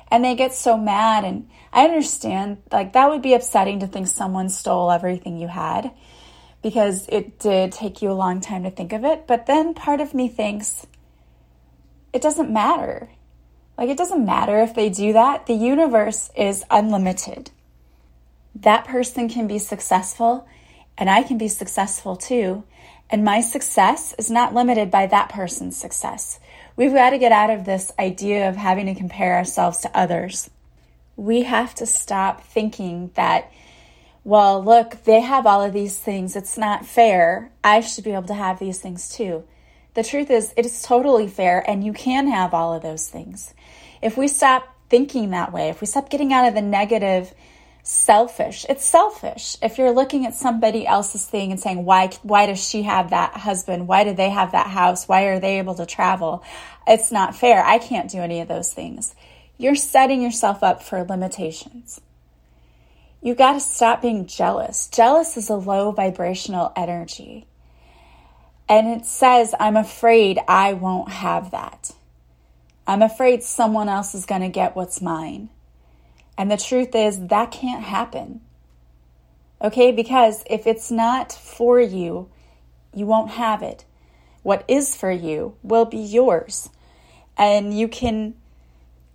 And 0.09 0.23
they 0.25 0.35
get 0.35 0.53
so 0.53 0.77
mad. 0.77 1.23
And 1.23 1.49
I 1.71 1.85
understand, 1.85 2.57
like, 2.71 2.93
that 2.93 3.09
would 3.09 3.21
be 3.21 3.33
upsetting 3.33 3.79
to 3.79 3.87
think 3.87 4.07
someone 4.07 4.49
stole 4.49 4.91
everything 4.91 5.37
you 5.37 5.47
had 5.47 5.91
because 6.61 7.07
it 7.09 7.39
did 7.39 7.71
take 7.71 8.01
you 8.01 8.11
a 8.11 8.13
long 8.13 8.39
time 8.41 8.63
to 8.63 8.71
think 8.71 8.93
of 8.93 9.03
it. 9.03 9.25
But 9.27 9.45
then 9.45 9.73
part 9.73 10.01
of 10.01 10.13
me 10.13 10.27
thinks 10.27 10.85
it 12.13 12.21
doesn't 12.21 12.51
matter. 12.51 13.09
Like, 13.77 13.89
it 13.89 13.97
doesn't 13.97 14.25
matter 14.25 14.59
if 14.59 14.75
they 14.75 14.89
do 14.89 15.13
that. 15.13 15.47
The 15.47 15.53
universe 15.53 16.29
is 16.37 16.63
unlimited. 16.69 17.51
That 18.53 18.85
person 18.85 19.29
can 19.29 19.47
be 19.47 19.57
successful, 19.57 20.47
and 20.97 21.09
I 21.09 21.23
can 21.23 21.37
be 21.37 21.47
successful 21.47 22.15
too. 22.15 22.63
And 23.09 23.23
my 23.23 23.41
success 23.41 24.13
is 24.19 24.29
not 24.29 24.53
limited 24.53 24.91
by 24.91 25.07
that 25.07 25.29
person's 25.29 25.77
success. 25.77 26.39
We've 26.75 26.93
got 26.93 27.09
to 27.09 27.17
get 27.17 27.31
out 27.31 27.49
of 27.49 27.65
this 27.65 27.91
idea 27.97 28.47
of 28.49 28.55
having 28.55 28.85
to 28.85 28.95
compare 28.95 29.35
ourselves 29.35 29.79
to 29.79 29.97
others. 29.97 30.49
We 31.15 31.43
have 31.43 31.73
to 31.75 31.85
stop 31.85 32.43
thinking 32.43 33.11
that 33.15 33.51
well, 34.23 34.63
look, 34.63 35.03
they 35.05 35.21
have 35.21 35.47
all 35.47 35.63
of 35.63 35.73
these 35.73 35.97
things. 35.97 36.35
It's 36.35 36.57
not 36.57 36.85
fair. 36.85 37.51
I 37.63 37.81
should 37.81 38.03
be 38.03 38.11
able 38.11 38.27
to 38.27 38.33
have 38.35 38.59
these 38.59 38.79
things 38.79 39.09
too. 39.09 39.43
The 39.93 40.03
truth 40.03 40.29
is, 40.29 40.53
it 40.55 40.65
is 40.65 40.83
totally 40.83 41.27
fair, 41.27 41.67
and 41.67 41.83
you 41.83 41.91
can 41.91 42.27
have 42.27 42.53
all 42.53 42.73
of 42.73 42.83
those 42.83 43.09
things. 43.09 43.53
If 44.01 44.17
we 44.17 44.27
stop 44.27 44.63
thinking 44.89 45.31
that 45.31 45.51
way, 45.51 45.69
if 45.69 45.81
we 45.81 45.87
stop 45.87 46.09
getting 46.09 46.31
out 46.31 46.47
of 46.47 46.53
the 46.53 46.61
negative, 46.61 47.33
selfish, 47.83 48.65
it's 48.69 48.85
selfish. 48.85 49.57
If 49.61 49.77
you're 49.77 49.91
looking 49.91 50.25
at 50.25 50.35
somebody 50.35 50.85
else's 50.85 51.25
thing 51.25 51.51
and 51.51 51.59
saying, 51.59 51.83
why, 51.83 52.11
why 52.21 52.45
does 52.45 52.63
she 52.65 52.83
have 52.83 53.09
that 53.09 53.33
husband? 53.33 53.87
Why 53.87 54.03
do 54.03 54.13
they 54.13 54.29
have 54.29 54.51
that 54.51 54.67
house? 54.67 55.07
Why 55.07 55.23
are 55.23 55.39
they 55.39 55.57
able 55.57 55.75
to 55.75 55.85
travel? 55.85 56.43
It's 56.87 57.11
not 57.11 57.35
fair. 57.35 57.63
I 57.63 57.79
can't 57.79 58.09
do 58.09 58.19
any 58.19 58.39
of 58.39 58.47
those 58.47 58.71
things. 58.71 59.15
You're 59.57 59.75
setting 59.75 60.21
yourself 60.21 60.63
up 60.63 60.83
for 60.83 61.03
limitations 61.03 61.99
you 63.21 63.35
got 63.35 63.53
to 63.53 63.59
stop 63.59 64.01
being 64.01 64.25
jealous. 64.25 64.87
Jealous 64.87 65.37
is 65.37 65.49
a 65.49 65.55
low 65.55 65.91
vibrational 65.91 66.73
energy. 66.75 67.45
And 68.67 68.87
it 68.87 69.05
says, 69.05 69.53
I'm 69.59 69.75
afraid 69.75 70.39
I 70.47 70.73
won't 70.73 71.11
have 71.11 71.51
that. 71.51 71.91
I'm 72.87 73.03
afraid 73.03 73.43
someone 73.43 73.89
else 73.89 74.15
is 74.15 74.25
going 74.25 74.41
to 74.41 74.49
get 74.49 74.75
what's 74.75 75.01
mine. 75.01 75.49
And 76.37 76.49
the 76.49 76.57
truth 76.57 76.95
is, 76.95 77.27
that 77.27 77.51
can't 77.51 77.83
happen. 77.83 78.41
Okay? 79.61 79.91
Because 79.91 80.43
if 80.49 80.65
it's 80.65 80.89
not 80.89 81.31
for 81.31 81.79
you, 81.79 82.29
you 82.93 83.05
won't 83.05 83.31
have 83.31 83.61
it. 83.61 83.85
What 84.41 84.65
is 84.67 84.95
for 84.95 85.11
you 85.11 85.55
will 85.61 85.85
be 85.85 85.99
yours. 85.99 86.69
And 87.37 87.77
you 87.77 87.87
can 87.87 88.33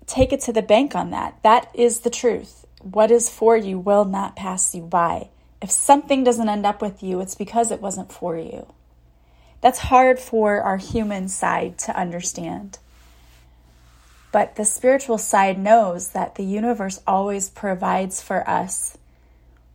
take 0.06 0.32
it 0.32 0.42
to 0.42 0.52
the 0.52 0.62
bank 0.62 0.94
on 0.94 1.10
that. 1.10 1.42
That 1.42 1.68
is 1.74 2.00
the 2.00 2.10
truth 2.10 2.65
what 2.92 3.10
is 3.10 3.28
for 3.28 3.56
you 3.56 3.78
will 3.78 4.04
not 4.04 4.36
pass 4.36 4.74
you 4.74 4.82
by. 4.82 5.28
If 5.60 5.70
something 5.70 6.22
doesn't 6.22 6.48
end 6.48 6.64
up 6.64 6.80
with 6.80 7.02
you, 7.02 7.20
it's 7.20 7.34
because 7.34 7.70
it 7.70 7.80
wasn't 7.80 8.12
for 8.12 8.36
you. 8.36 8.72
That's 9.60 9.78
hard 9.78 10.18
for 10.20 10.60
our 10.60 10.76
human 10.76 11.28
side 11.28 11.78
to 11.78 11.98
understand. 11.98 12.78
But 14.30 14.56
the 14.56 14.64
spiritual 14.64 15.18
side 15.18 15.58
knows 15.58 16.10
that 16.10 16.34
the 16.34 16.44
universe 16.44 17.00
always 17.06 17.48
provides 17.48 18.22
for 18.22 18.48
us 18.48 18.96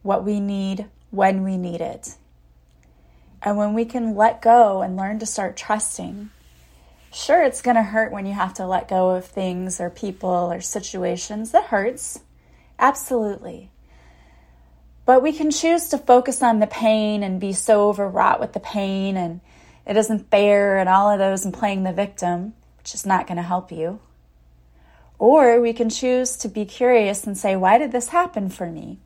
what 0.03 0.23
we 0.23 0.39
need 0.39 0.85
when 1.09 1.43
we 1.43 1.57
need 1.57 1.81
it. 1.81 2.15
And 3.41 3.57
when 3.57 3.73
we 3.73 3.85
can 3.85 4.15
let 4.15 4.41
go 4.41 4.81
and 4.81 4.95
learn 4.95 5.19
to 5.19 5.25
start 5.25 5.57
trusting, 5.57 6.29
sure, 7.11 7.43
it's 7.43 7.61
going 7.61 7.75
to 7.75 7.83
hurt 7.83 8.11
when 8.11 8.25
you 8.25 8.33
have 8.33 8.53
to 8.53 8.67
let 8.67 8.87
go 8.87 9.09
of 9.09 9.25
things 9.25 9.81
or 9.81 9.89
people 9.89 10.29
or 10.29 10.61
situations. 10.61 11.51
That 11.51 11.65
hurts. 11.65 12.19
Absolutely. 12.81 13.69
But 15.05 15.21
we 15.21 15.33
can 15.33 15.51
choose 15.51 15.87
to 15.89 15.97
focus 15.99 16.41
on 16.41 16.59
the 16.59 16.67
pain 16.67 17.21
and 17.21 17.39
be 17.39 17.53
so 17.53 17.89
overwrought 17.89 18.39
with 18.39 18.53
the 18.53 18.59
pain 18.59 19.15
and 19.15 19.39
it 19.85 19.97
isn't 19.97 20.31
fair 20.31 20.77
and 20.77 20.89
all 20.89 21.09
of 21.09 21.19
those 21.19 21.45
and 21.45 21.53
playing 21.53 21.83
the 21.83 21.93
victim, 21.93 22.53
which 22.77 22.95
is 22.95 23.05
not 23.05 23.27
going 23.27 23.37
to 23.37 23.43
help 23.43 23.71
you. 23.71 23.99
Or 25.19 25.61
we 25.61 25.73
can 25.73 25.89
choose 25.91 26.35
to 26.37 26.47
be 26.47 26.65
curious 26.65 27.27
and 27.27 27.37
say, 27.37 27.55
why 27.55 27.77
did 27.77 27.91
this 27.91 28.09
happen 28.09 28.49
for 28.49 28.65
me? 28.65 28.99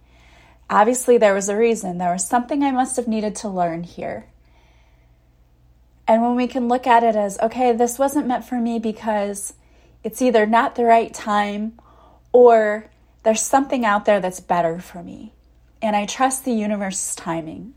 Obviously, 0.69 1.17
there 1.17 1.33
was 1.33 1.49
a 1.49 1.57
reason. 1.57 1.97
There 1.97 2.13
was 2.13 2.25
something 2.25 2.63
I 2.63 2.71
must 2.71 2.95
have 2.95 3.07
needed 3.07 3.35
to 3.37 3.49
learn 3.49 3.83
here. 3.83 4.27
And 6.07 6.21
when 6.21 6.35
we 6.35 6.47
can 6.47 6.67
look 6.67 6.87
at 6.87 7.03
it 7.03 7.15
as, 7.15 7.37
okay, 7.39 7.73
this 7.73 7.99
wasn't 7.99 8.27
meant 8.27 8.45
for 8.45 8.59
me 8.59 8.79
because 8.79 9.53
it's 10.03 10.21
either 10.21 10.45
not 10.45 10.75
the 10.75 10.85
right 10.85 11.13
time 11.13 11.79
or 12.31 12.89
there's 13.25 13.41
something 13.41 13.83
out 13.83 14.05
there 14.05 14.21
that's 14.21 14.39
better 14.39 14.79
for 14.79 15.01
me. 15.01 15.33
And 15.81 15.95
I 15.95 16.05
trust 16.05 16.45
the 16.45 16.51
universe's 16.53 17.15
timing. 17.15 17.73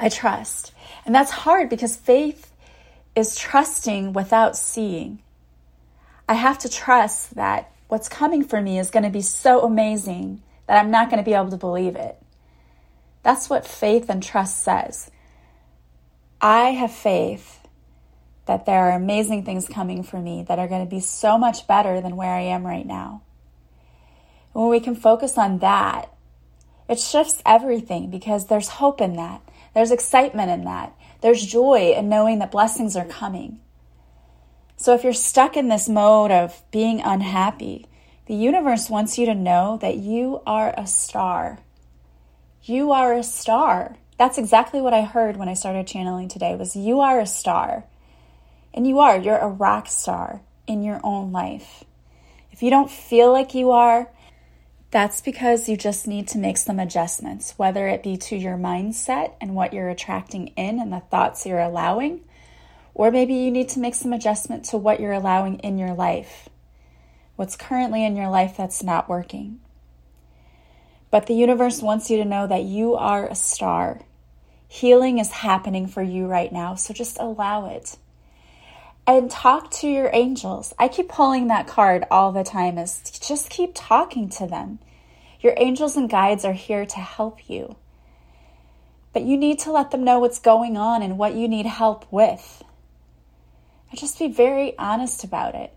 I 0.00 0.08
trust. 0.08 0.72
And 1.04 1.14
that's 1.14 1.30
hard 1.30 1.68
because 1.68 1.94
faith 1.94 2.50
is 3.14 3.36
trusting 3.36 4.14
without 4.14 4.56
seeing. 4.56 5.18
I 6.26 6.34
have 6.34 6.58
to 6.60 6.70
trust 6.70 7.34
that 7.34 7.70
what's 7.88 8.08
coming 8.08 8.42
for 8.42 8.62
me 8.62 8.78
is 8.78 8.90
going 8.90 9.02
to 9.02 9.10
be 9.10 9.20
so 9.20 9.60
amazing 9.60 10.40
that 10.66 10.78
I'm 10.78 10.90
not 10.90 11.10
going 11.10 11.22
to 11.22 11.30
be 11.30 11.36
able 11.36 11.50
to 11.50 11.58
believe 11.58 11.94
it. 11.94 12.16
That's 13.22 13.50
what 13.50 13.66
faith 13.66 14.08
and 14.08 14.22
trust 14.22 14.62
says. 14.62 15.10
I 16.40 16.70
have 16.70 16.92
faith 16.92 17.60
that 18.46 18.64
there 18.64 18.88
are 18.88 18.92
amazing 18.92 19.44
things 19.44 19.68
coming 19.68 20.02
for 20.02 20.18
me 20.18 20.44
that 20.48 20.58
are 20.58 20.68
going 20.68 20.84
to 20.84 20.90
be 20.90 21.00
so 21.00 21.36
much 21.36 21.66
better 21.66 22.00
than 22.00 22.16
where 22.16 22.32
I 22.32 22.40
am 22.40 22.66
right 22.66 22.86
now. 22.86 23.20
When 24.52 24.68
we 24.68 24.80
can 24.80 24.94
focus 24.94 25.38
on 25.38 25.58
that, 25.58 26.12
it 26.88 26.98
shifts 26.98 27.42
everything 27.44 28.10
because 28.10 28.46
there's 28.46 28.68
hope 28.68 29.00
in 29.00 29.16
that. 29.16 29.42
There's 29.74 29.90
excitement 29.90 30.50
in 30.50 30.64
that. 30.64 30.96
There's 31.20 31.44
joy 31.44 31.94
in 31.96 32.08
knowing 32.08 32.38
that 32.38 32.50
blessings 32.50 32.96
are 32.96 33.04
coming. 33.04 33.60
So 34.76 34.94
if 34.94 35.04
you're 35.04 35.12
stuck 35.12 35.56
in 35.56 35.68
this 35.68 35.88
mode 35.88 36.30
of 36.30 36.62
being 36.70 37.00
unhappy, 37.00 37.86
the 38.26 38.34
universe 38.34 38.88
wants 38.88 39.18
you 39.18 39.26
to 39.26 39.34
know 39.34 39.78
that 39.82 39.96
you 39.96 40.40
are 40.46 40.72
a 40.76 40.86
star. 40.86 41.58
You 42.62 42.92
are 42.92 43.12
a 43.12 43.22
star. 43.22 43.96
That's 44.18 44.38
exactly 44.38 44.80
what 44.80 44.94
I 44.94 45.02
heard 45.02 45.36
when 45.36 45.48
I 45.48 45.54
started 45.54 45.86
channeling 45.86 46.28
today 46.28 46.54
was 46.54 46.76
you 46.76 47.00
are 47.00 47.18
a 47.20 47.26
star. 47.26 47.84
And 48.72 48.86
you 48.86 49.00
are, 49.00 49.18
you're 49.18 49.38
a 49.38 49.48
rock 49.48 49.88
star 49.88 50.42
in 50.66 50.82
your 50.82 51.00
own 51.02 51.32
life. 51.32 51.84
If 52.52 52.62
you 52.62 52.70
don't 52.70 52.90
feel 52.90 53.32
like 53.32 53.54
you 53.54 53.70
are, 53.70 54.10
that's 54.90 55.20
because 55.20 55.68
you 55.68 55.76
just 55.76 56.06
need 56.06 56.28
to 56.28 56.38
make 56.38 56.56
some 56.56 56.78
adjustments, 56.78 57.54
whether 57.58 57.86
it 57.88 58.02
be 58.02 58.16
to 58.16 58.36
your 58.36 58.56
mindset 58.56 59.34
and 59.40 59.54
what 59.54 59.74
you're 59.74 59.90
attracting 59.90 60.48
in 60.48 60.80
and 60.80 60.92
the 60.92 61.00
thoughts 61.00 61.44
you're 61.44 61.60
allowing, 61.60 62.20
or 62.94 63.10
maybe 63.10 63.34
you 63.34 63.50
need 63.50 63.68
to 63.70 63.80
make 63.80 63.94
some 63.94 64.14
adjustment 64.14 64.64
to 64.64 64.78
what 64.78 64.98
you're 64.98 65.12
allowing 65.12 65.58
in 65.58 65.78
your 65.78 65.92
life, 65.92 66.48
what's 67.36 67.54
currently 67.54 68.04
in 68.04 68.16
your 68.16 68.28
life 68.28 68.56
that's 68.56 68.82
not 68.82 69.08
working. 69.08 69.60
But 71.10 71.26
the 71.26 71.34
universe 71.34 71.82
wants 71.82 72.10
you 72.10 72.16
to 72.18 72.24
know 72.24 72.46
that 72.46 72.64
you 72.64 72.94
are 72.94 73.26
a 73.26 73.34
star. 73.34 74.00
Healing 74.66 75.18
is 75.18 75.30
happening 75.30 75.86
for 75.86 76.02
you 76.02 76.26
right 76.26 76.52
now, 76.52 76.74
so 76.74 76.94
just 76.94 77.18
allow 77.18 77.66
it. 77.66 77.96
And 79.08 79.30
talk 79.30 79.70
to 79.70 79.88
your 79.88 80.10
angels. 80.12 80.74
I 80.78 80.88
keep 80.88 81.08
pulling 81.08 81.48
that 81.48 81.66
card 81.66 82.04
all 82.10 82.30
the 82.30 82.44
time 82.44 82.76
is 82.76 83.00
just 83.00 83.48
keep 83.48 83.70
talking 83.74 84.28
to 84.28 84.46
them. 84.46 84.80
Your 85.40 85.54
angels 85.56 85.96
and 85.96 86.10
guides 86.10 86.44
are 86.44 86.52
here 86.52 86.84
to 86.84 86.98
help 86.98 87.48
you. 87.48 87.76
But 89.14 89.22
you 89.22 89.38
need 89.38 89.60
to 89.60 89.72
let 89.72 89.92
them 89.92 90.04
know 90.04 90.18
what's 90.18 90.38
going 90.38 90.76
on 90.76 91.00
and 91.00 91.16
what 91.16 91.34
you 91.34 91.48
need 91.48 91.64
help 91.64 92.04
with. 92.12 92.62
And 93.90 93.98
just 93.98 94.18
be 94.18 94.28
very 94.28 94.76
honest 94.76 95.24
about 95.24 95.54
it. 95.54 95.72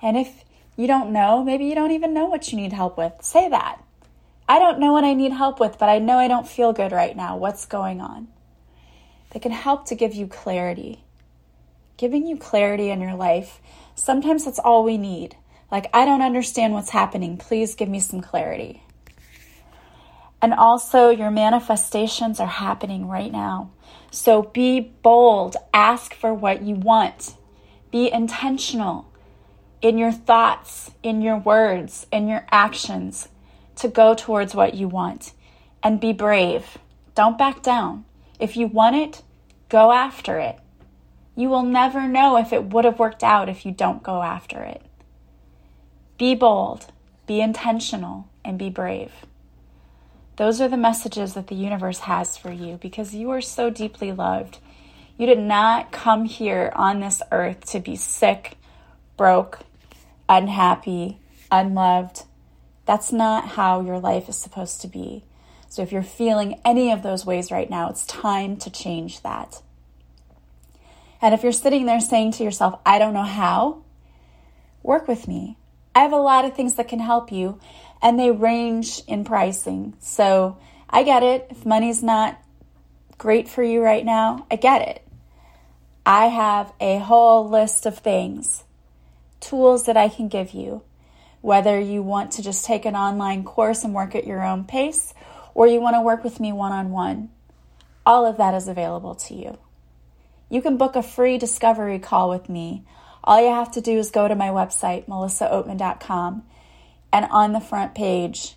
And 0.00 0.16
if 0.16 0.46
you 0.78 0.86
don't 0.86 1.12
know, 1.12 1.44
maybe 1.44 1.66
you 1.66 1.74
don't 1.74 1.92
even 1.92 2.14
know 2.14 2.24
what 2.24 2.50
you 2.50 2.56
need 2.56 2.72
help 2.72 2.96
with, 2.96 3.12
say 3.20 3.50
that. 3.50 3.84
I 4.48 4.58
don't 4.58 4.80
know 4.80 4.94
what 4.94 5.04
I 5.04 5.12
need 5.12 5.32
help 5.32 5.60
with, 5.60 5.78
but 5.78 5.90
I 5.90 5.98
know 5.98 6.16
I 6.16 6.26
don't 6.26 6.48
feel 6.48 6.72
good 6.72 6.90
right 6.90 7.14
now. 7.14 7.36
What's 7.36 7.66
going 7.66 8.00
on? 8.00 8.28
They 9.32 9.40
can 9.40 9.52
help 9.52 9.84
to 9.88 9.94
give 9.94 10.14
you 10.14 10.26
clarity. 10.26 11.04
Giving 12.00 12.26
you 12.26 12.38
clarity 12.38 12.88
in 12.88 13.02
your 13.02 13.14
life, 13.14 13.60
sometimes 13.94 14.46
that's 14.46 14.58
all 14.58 14.84
we 14.84 14.96
need. 14.96 15.36
Like, 15.70 15.90
I 15.92 16.06
don't 16.06 16.22
understand 16.22 16.72
what's 16.72 16.88
happening. 16.88 17.36
Please 17.36 17.74
give 17.74 17.90
me 17.90 18.00
some 18.00 18.22
clarity. 18.22 18.82
And 20.40 20.54
also, 20.54 21.10
your 21.10 21.30
manifestations 21.30 22.40
are 22.40 22.46
happening 22.46 23.06
right 23.06 23.30
now. 23.30 23.72
So 24.10 24.44
be 24.44 24.80
bold. 24.80 25.58
Ask 25.74 26.14
for 26.14 26.32
what 26.32 26.62
you 26.62 26.74
want. 26.74 27.34
Be 27.90 28.10
intentional 28.10 29.12
in 29.82 29.98
your 29.98 30.12
thoughts, 30.12 30.92
in 31.02 31.20
your 31.20 31.36
words, 31.36 32.06
in 32.10 32.28
your 32.28 32.46
actions 32.50 33.28
to 33.76 33.88
go 33.88 34.14
towards 34.14 34.54
what 34.54 34.72
you 34.72 34.88
want. 34.88 35.34
And 35.82 36.00
be 36.00 36.14
brave. 36.14 36.78
Don't 37.14 37.36
back 37.36 37.62
down. 37.62 38.06
If 38.38 38.56
you 38.56 38.68
want 38.68 38.96
it, 38.96 39.22
go 39.68 39.92
after 39.92 40.38
it. 40.38 40.59
You 41.40 41.48
will 41.48 41.62
never 41.62 42.06
know 42.06 42.36
if 42.36 42.52
it 42.52 42.66
would 42.66 42.84
have 42.84 42.98
worked 42.98 43.22
out 43.22 43.48
if 43.48 43.64
you 43.64 43.72
don't 43.72 44.02
go 44.02 44.22
after 44.22 44.62
it. 44.62 44.82
Be 46.18 46.34
bold, 46.34 46.92
be 47.26 47.40
intentional, 47.40 48.28
and 48.44 48.58
be 48.58 48.68
brave. 48.68 49.10
Those 50.36 50.60
are 50.60 50.68
the 50.68 50.76
messages 50.76 51.32
that 51.32 51.46
the 51.46 51.54
universe 51.54 52.00
has 52.00 52.36
for 52.36 52.52
you 52.52 52.76
because 52.76 53.14
you 53.14 53.30
are 53.30 53.40
so 53.40 53.70
deeply 53.70 54.12
loved. 54.12 54.58
You 55.16 55.24
did 55.24 55.38
not 55.38 55.92
come 55.92 56.26
here 56.26 56.74
on 56.76 57.00
this 57.00 57.22
earth 57.32 57.64
to 57.70 57.80
be 57.80 57.96
sick, 57.96 58.58
broke, 59.16 59.60
unhappy, 60.28 61.20
unloved. 61.50 62.24
That's 62.84 63.12
not 63.12 63.48
how 63.48 63.80
your 63.80 63.98
life 63.98 64.28
is 64.28 64.36
supposed 64.36 64.82
to 64.82 64.88
be. 64.88 65.24
So 65.70 65.80
if 65.80 65.90
you're 65.90 66.02
feeling 66.02 66.60
any 66.66 66.92
of 66.92 67.02
those 67.02 67.24
ways 67.24 67.50
right 67.50 67.70
now, 67.70 67.88
it's 67.88 68.04
time 68.04 68.58
to 68.58 68.70
change 68.70 69.22
that. 69.22 69.62
And 71.22 71.34
if 71.34 71.42
you're 71.42 71.52
sitting 71.52 71.86
there 71.86 72.00
saying 72.00 72.32
to 72.32 72.44
yourself, 72.44 72.80
I 72.86 72.98
don't 72.98 73.14
know 73.14 73.22
how, 73.22 73.82
work 74.82 75.06
with 75.06 75.28
me. 75.28 75.56
I 75.94 76.00
have 76.00 76.12
a 76.12 76.16
lot 76.16 76.44
of 76.44 76.54
things 76.54 76.76
that 76.76 76.88
can 76.88 77.00
help 77.00 77.30
you, 77.32 77.58
and 78.00 78.18
they 78.18 78.30
range 78.30 79.02
in 79.06 79.24
pricing. 79.24 79.94
So 80.00 80.58
I 80.88 81.02
get 81.02 81.22
it. 81.22 81.48
If 81.50 81.66
money's 81.66 82.02
not 82.02 82.40
great 83.18 83.48
for 83.48 83.62
you 83.62 83.82
right 83.82 84.04
now, 84.04 84.46
I 84.50 84.56
get 84.56 84.88
it. 84.88 85.06
I 86.06 86.26
have 86.26 86.72
a 86.80 86.98
whole 86.98 87.48
list 87.48 87.84
of 87.84 87.98
things, 87.98 88.64
tools 89.40 89.84
that 89.84 89.96
I 89.96 90.08
can 90.08 90.28
give 90.28 90.52
you, 90.54 90.82
whether 91.42 91.78
you 91.78 92.02
want 92.02 92.32
to 92.32 92.42
just 92.42 92.64
take 92.64 92.86
an 92.86 92.96
online 92.96 93.44
course 93.44 93.84
and 93.84 93.94
work 93.94 94.14
at 94.14 94.26
your 94.26 94.42
own 94.42 94.64
pace, 94.64 95.12
or 95.54 95.66
you 95.66 95.80
want 95.80 95.96
to 95.96 96.00
work 96.00 96.24
with 96.24 96.40
me 96.40 96.52
one 96.52 96.72
on 96.72 96.90
one. 96.90 97.28
All 98.06 98.24
of 98.24 98.38
that 98.38 98.54
is 98.54 98.68
available 98.68 99.14
to 99.16 99.34
you. 99.34 99.58
You 100.50 100.60
can 100.60 100.76
book 100.76 100.96
a 100.96 101.02
free 101.02 101.38
discovery 101.38 101.98
call 101.98 102.28
with 102.28 102.50
me 102.50 102.84
all 103.22 103.40
you 103.40 103.50
have 103.50 103.70
to 103.72 103.80
do 103.80 103.98
is 103.98 104.10
go 104.10 104.28
to 104.28 104.34
my 104.34 104.48
website, 104.48 105.06
melissaoatman.com, 105.06 106.42
and 107.12 107.26
on 107.30 107.52
the 107.52 107.60
front 107.60 107.94
page, 107.94 108.56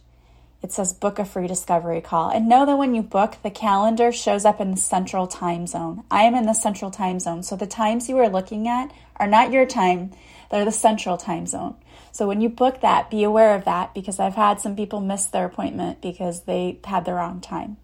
it 0.61 0.71
says 0.71 0.93
book 0.93 1.19
a 1.19 1.25
free 1.25 1.47
discovery 1.47 1.99
call. 1.99 2.29
And 2.29 2.47
know 2.47 2.65
that 2.65 2.77
when 2.77 2.95
you 2.95 3.01
book, 3.01 3.37
the 3.43 3.51
calendar 3.51 4.13
shows 4.13 4.45
up 4.45 4.61
in 4.61 4.71
the 4.71 4.77
central 4.77 5.27
time 5.27 5.67
zone. 5.67 6.03
I 6.09 6.23
am 6.23 6.35
in 6.35 6.45
the 6.45 6.53
central 6.53 6.91
time 6.91 7.19
zone. 7.19 7.43
So 7.43 7.57
the 7.57 7.67
times 7.67 8.07
you 8.07 8.17
are 8.19 8.29
looking 8.29 8.69
at 8.69 8.93
are 9.17 9.27
not 9.27 9.51
your 9.51 9.65
time, 9.65 10.11
they're 10.49 10.63
the 10.63 10.71
central 10.71 11.17
time 11.17 11.45
zone. 11.45 11.75
So 12.13 12.27
when 12.27 12.39
you 12.39 12.47
book 12.47 12.79
that, 12.81 13.09
be 13.09 13.23
aware 13.23 13.55
of 13.55 13.65
that 13.65 13.93
because 13.93 14.19
I've 14.19 14.35
had 14.35 14.61
some 14.61 14.75
people 14.75 15.01
miss 15.01 15.25
their 15.25 15.45
appointment 15.45 16.01
because 16.01 16.43
they 16.43 16.79
had 16.85 17.03
the 17.03 17.13
wrong 17.13 17.41
time. 17.41 17.77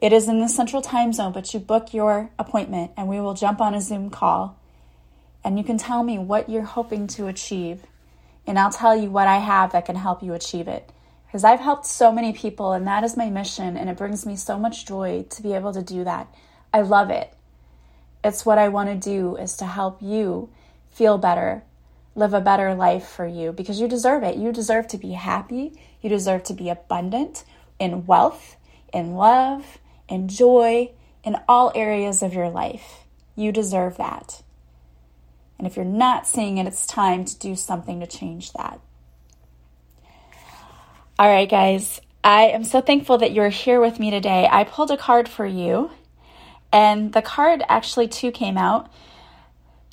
It 0.00 0.12
is 0.12 0.28
in 0.28 0.40
the 0.40 0.48
central 0.48 0.82
time 0.82 1.12
zone, 1.12 1.32
but 1.32 1.52
you 1.52 1.60
book 1.60 1.92
your 1.92 2.30
appointment 2.38 2.92
and 2.96 3.08
we 3.08 3.20
will 3.20 3.34
jump 3.34 3.60
on 3.60 3.74
a 3.74 3.80
Zoom 3.80 4.10
call 4.10 4.58
and 5.44 5.56
you 5.56 5.64
can 5.64 5.78
tell 5.78 6.02
me 6.02 6.18
what 6.18 6.48
you're 6.48 6.62
hoping 6.62 7.06
to 7.06 7.26
achieve. 7.26 7.82
And 8.46 8.58
I'll 8.58 8.70
tell 8.70 8.96
you 8.96 9.10
what 9.10 9.28
I 9.28 9.38
have 9.38 9.72
that 9.72 9.86
can 9.86 9.96
help 9.96 10.22
you 10.22 10.34
achieve 10.34 10.68
it. 10.68 10.90
Because 11.26 11.44
I've 11.44 11.60
helped 11.60 11.86
so 11.86 12.10
many 12.10 12.32
people, 12.32 12.72
and 12.72 12.86
that 12.86 13.04
is 13.04 13.16
my 13.16 13.28
mission, 13.28 13.76
and 13.76 13.90
it 13.90 13.96
brings 13.96 14.24
me 14.24 14.36
so 14.36 14.58
much 14.58 14.86
joy 14.86 15.26
to 15.28 15.42
be 15.42 15.52
able 15.52 15.72
to 15.74 15.82
do 15.82 16.04
that. 16.04 16.26
I 16.72 16.80
love 16.80 17.10
it. 17.10 17.32
It's 18.24 18.46
what 18.46 18.58
I 18.58 18.68
want 18.68 18.88
to 18.88 18.94
do 18.96 19.36
is 19.36 19.56
to 19.58 19.66
help 19.66 20.02
you 20.02 20.48
feel 20.90 21.18
better, 21.18 21.62
live 22.14 22.34
a 22.34 22.40
better 22.40 22.74
life 22.74 23.06
for 23.06 23.26
you 23.26 23.52
because 23.52 23.80
you 23.80 23.88
deserve 23.88 24.22
it. 24.22 24.36
You 24.36 24.52
deserve 24.52 24.88
to 24.88 24.98
be 24.98 25.12
happy. 25.12 25.80
You 26.00 26.08
deserve 26.08 26.42
to 26.44 26.54
be 26.54 26.68
abundant 26.68 27.44
in 27.78 28.06
wealth, 28.06 28.56
in 28.92 29.14
love, 29.14 29.78
in 30.08 30.28
joy, 30.28 30.90
in 31.24 31.36
all 31.48 31.72
areas 31.74 32.22
of 32.22 32.34
your 32.34 32.48
life. 32.48 33.04
You 33.36 33.52
deserve 33.52 33.96
that. 33.98 34.42
And 35.58 35.66
if 35.66 35.76
you're 35.76 35.84
not 35.84 36.26
seeing 36.26 36.58
it, 36.58 36.66
it's 36.66 36.86
time 36.86 37.24
to 37.24 37.38
do 37.38 37.56
something 37.56 38.00
to 38.00 38.06
change 38.06 38.52
that. 38.52 38.80
All 41.18 41.28
right, 41.28 41.50
guys, 41.50 42.00
I 42.22 42.44
am 42.44 42.62
so 42.62 42.80
thankful 42.80 43.18
that 43.18 43.32
you're 43.32 43.48
here 43.48 43.80
with 43.80 43.98
me 43.98 44.10
today. 44.10 44.48
I 44.50 44.64
pulled 44.64 44.92
a 44.92 44.96
card 44.96 45.28
for 45.28 45.46
you, 45.46 45.90
and 46.72 47.12
the 47.12 47.22
card 47.22 47.62
actually, 47.68 48.06
too, 48.06 48.30
came 48.30 48.56
out. 48.56 48.88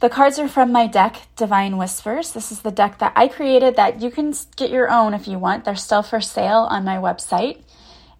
The 0.01 0.09
cards 0.09 0.37
are 0.37 0.47
from 0.47 0.71
my 0.71 0.85
deck, 0.85 1.27
Divine 1.35 1.77
Whispers. 1.77 2.33
This 2.33 2.51
is 2.51 2.61
the 2.61 2.69
deck 2.69 2.99
that 2.99 3.13
I 3.15 3.27
created 3.27 3.75
that 3.77 4.01
you 4.01 4.11
can 4.11 4.33
get 4.55 4.69
your 4.69 4.91
own 4.91 5.13
if 5.13 5.27
you 5.27 5.39
want. 5.39 5.65
They're 5.65 5.75
still 5.75 6.03
for 6.03 6.21
sale 6.21 6.67
on 6.69 6.83
my 6.83 6.97
website. 6.97 7.63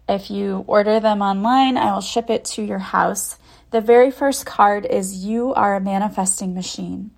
If 0.08 0.30
you 0.30 0.64
order 0.68 1.00
them 1.00 1.20
online, 1.20 1.76
I 1.76 1.92
will 1.92 2.00
ship 2.00 2.30
it 2.30 2.44
to 2.46 2.62
your 2.62 2.78
house. 2.78 3.38
The 3.72 3.80
very 3.80 4.12
first 4.12 4.46
card 4.46 4.86
is 4.86 5.24
You 5.24 5.52
Are 5.54 5.74
a 5.74 5.80
Manifesting 5.80 6.54
Machine. 6.54 7.10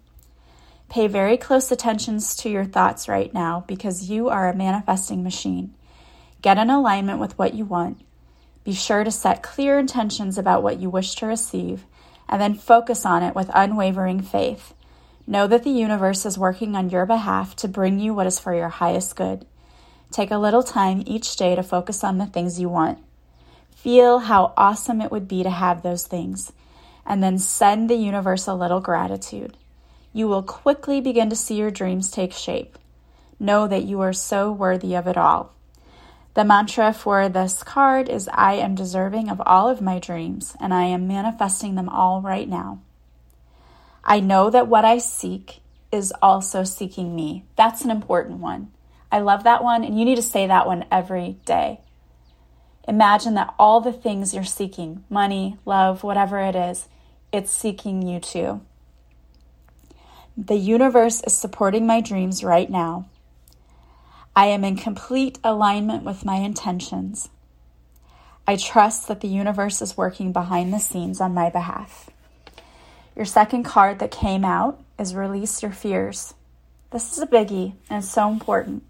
Pay 0.89 1.07
very 1.07 1.37
close 1.37 1.71
attention 1.71 2.19
to 2.19 2.49
your 2.49 2.65
thoughts 2.65 3.07
right 3.07 3.33
now 3.35 3.63
because 3.69 4.09
you 4.09 4.31
are 4.31 4.49
a 4.49 4.57
manifesting 4.57 5.23
machine. 5.23 5.75
Get 6.41 6.57
in 6.57 6.71
alignment 6.71 7.19
with 7.19 7.37
what 7.39 7.53
you 7.53 7.67
want. 7.67 8.01
Be 8.65 8.73
sure 8.73 9.05
to 9.05 9.11
set 9.11 9.43
clear 9.43 9.79
intentions 9.79 10.39
about 10.39 10.63
what 10.63 10.81
you 10.81 10.89
wish 10.89 11.15
to 11.17 11.27
receive 11.27 11.85
and 12.27 12.41
then 12.41 12.55
focus 12.55 13.05
on 13.05 13.23
it 13.23 13.35
with 13.35 13.51
unwavering 13.53 14.23
faith. 14.23 14.73
Know 15.27 15.47
that 15.47 15.63
the 15.63 15.71
universe 15.71 16.25
is 16.25 16.39
working 16.39 16.75
on 16.75 16.89
your 16.89 17.05
behalf 17.05 17.55
to 17.57 17.69
bring 17.69 17.99
you 17.99 18.15
what 18.15 18.27
is 18.27 18.39
for 18.39 18.55
your 18.55 18.71
highest 18.71 19.15
good. 19.15 19.45
Take 20.11 20.31
a 20.31 20.39
little 20.39 20.63
time 20.63 21.03
each 21.07 21.37
day 21.37 21.55
to 21.55 21.63
focus 21.63 22.03
on 22.03 22.19
the 22.19 22.27
things 22.27 22.61
you 22.61 22.69
want. 22.69 22.99
Feel 23.75 24.21
how 24.21 24.53
awesome 24.57 25.01
it 25.01 25.11
would 25.11 25.29
be 25.29 25.43
to 25.43 25.51
have 25.51 25.83
those 25.83 26.07
things, 26.07 26.53
and 27.07 27.23
then 27.23 27.39
send 27.39 27.89
the 27.89 27.95
universe 27.95 28.47
a 28.47 28.55
little 28.55 28.81
gratitude 28.81 29.57
you 30.13 30.27
will 30.27 30.43
quickly 30.43 31.01
begin 31.01 31.31
to 31.31 31.37
see 31.37 31.57
your 31.57 31.71
dreams 31.71 32.11
take 32.11 32.33
shape. 32.33 32.79
Know 33.39 33.69
that 33.69 33.85
you 33.85 34.01
are 34.01 34.13
so 34.13 34.51
worthy 34.51 34.95
of 34.95 35.07
it 35.07 35.17
all. 35.17 35.55
The 36.35 36.45
mantra 36.45 36.93
for 36.93 37.29
this 37.29 37.63
card 37.63 38.09
is 38.09 38.29
I 38.33 38.55
am 38.55 38.75
deserving 38.75 39.29
of 39.29 39.41
all 39.45 39.69
of 39.69 39.81
my 39.81 39.99
dreams, 39.99 40.57
and 40.61 40.73
I 40.73 40.85
am 40.85 41.09
manifesting 41.09 41.75
them 41.75 41.89
all 41.89 42.21
right 42.21 42.49
now. 42.49 42.81
I 44.05 44.21
know 44.21 44.51
that 44.51 44.69
what 44.69 44.85
I 44.85 44.99
seek 44.99 45.61
is 45.93 46.13
also 46.23 46.65
seeking 46.65 47.15
me. 47.15 47.45
That's 47.57 47.83
an 47.83 47.91
important 47.91 48.41
one. 48.41 48.73
I 49.11 49.21
love 49.21 49.45
that 49.45 49.63
one, 49.65 49.85
and 49.85 49.99
you 49.99 50.05
need 50.05 50.17
to 50.17 50.23
say 50.23 50.47
that 50.47 50.67
one 50.67 50.85
every 50.91 51.39
day. 51.45 51.81
Imagine 52.87 53.35
that 53.35 53.55
all 53.59 53.81
the 53.81 53.93
things 53.93 54.35
you're 54.35 54.45
seeking 54.45 55.05
money, 55.09 55.59
love, 55.65 56.03
whatever 56.03 56.39
it 56.39 56.57
is 56.57 56.89
it's 57.33 57.51
seeking 57.51 58.03
you 58.03 58.21
too. 58.21 58.61
The 60.37 60.57
universe 60.57 61.21
is 61.23 61.37
supporting 61.37 61.87
my 61.87 62.01
dreams 62.01 62.43
right 62.43 62.71
now. 62.71 63.09
I 64.35 64.47
am 64.47 64.65
in 64.65 64.77
complete 64.77 65.39
alignment 65.43 66.05
with 66.05 66.25
my 66.25 66.37
intentions. 66.37 67.29
I 68.47 68.57
trust 68.57 69.09
that 69.09 69.21
the 69.21 69.29
universe 69.29 69.83
is 69.83 69.97
working 69.97 70.33
behind 70.33 70.73
the 70.73 70.79
scenes 70.79 71.21
on 71.21 71.35
my 71.35 71.51
behalf. 71.51 72.09
Your 73.15 73.27
second 73.27 73.65
card 73.65 73.99
that 73.99 74.11
came 74.11 74.45
out 74.45 74.81
is 74.99 75.15
Release 75.15 75.61
Your 75.63 75.73
Fears. 75.73 76.35
This 76.93 77.13
is 77.13 77.19
a 77.19 77.27
biggie 77.27 77.75
and 77.91 78.03
it's 78.03 78.11
so 78.11 78.31
important. 78.31 78.85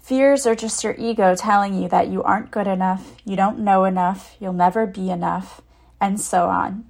Fears 0.00 0.46
are 0.46 0.56
just 0.56 0.82
your 0.82 0.94
ego 0.98 1.36
telling 1.36 1.80
you 1.80 1.88
that 1.88 2.08
you 2.08 2.22
aren't 2.22 2.50
good 2.50 2.66
enough, 2.66 3.14
you 3.24 3.36
don't 3.36 3.60
know 3.60 3.84
enough, 3.84 4.34
you'll 4.40 4.52
never 4.52 4.86
be 4.86 5.10
enough, 5.10 5.60
and 6.00 6.20
so 6.20 6.48
on. 6.48 6.84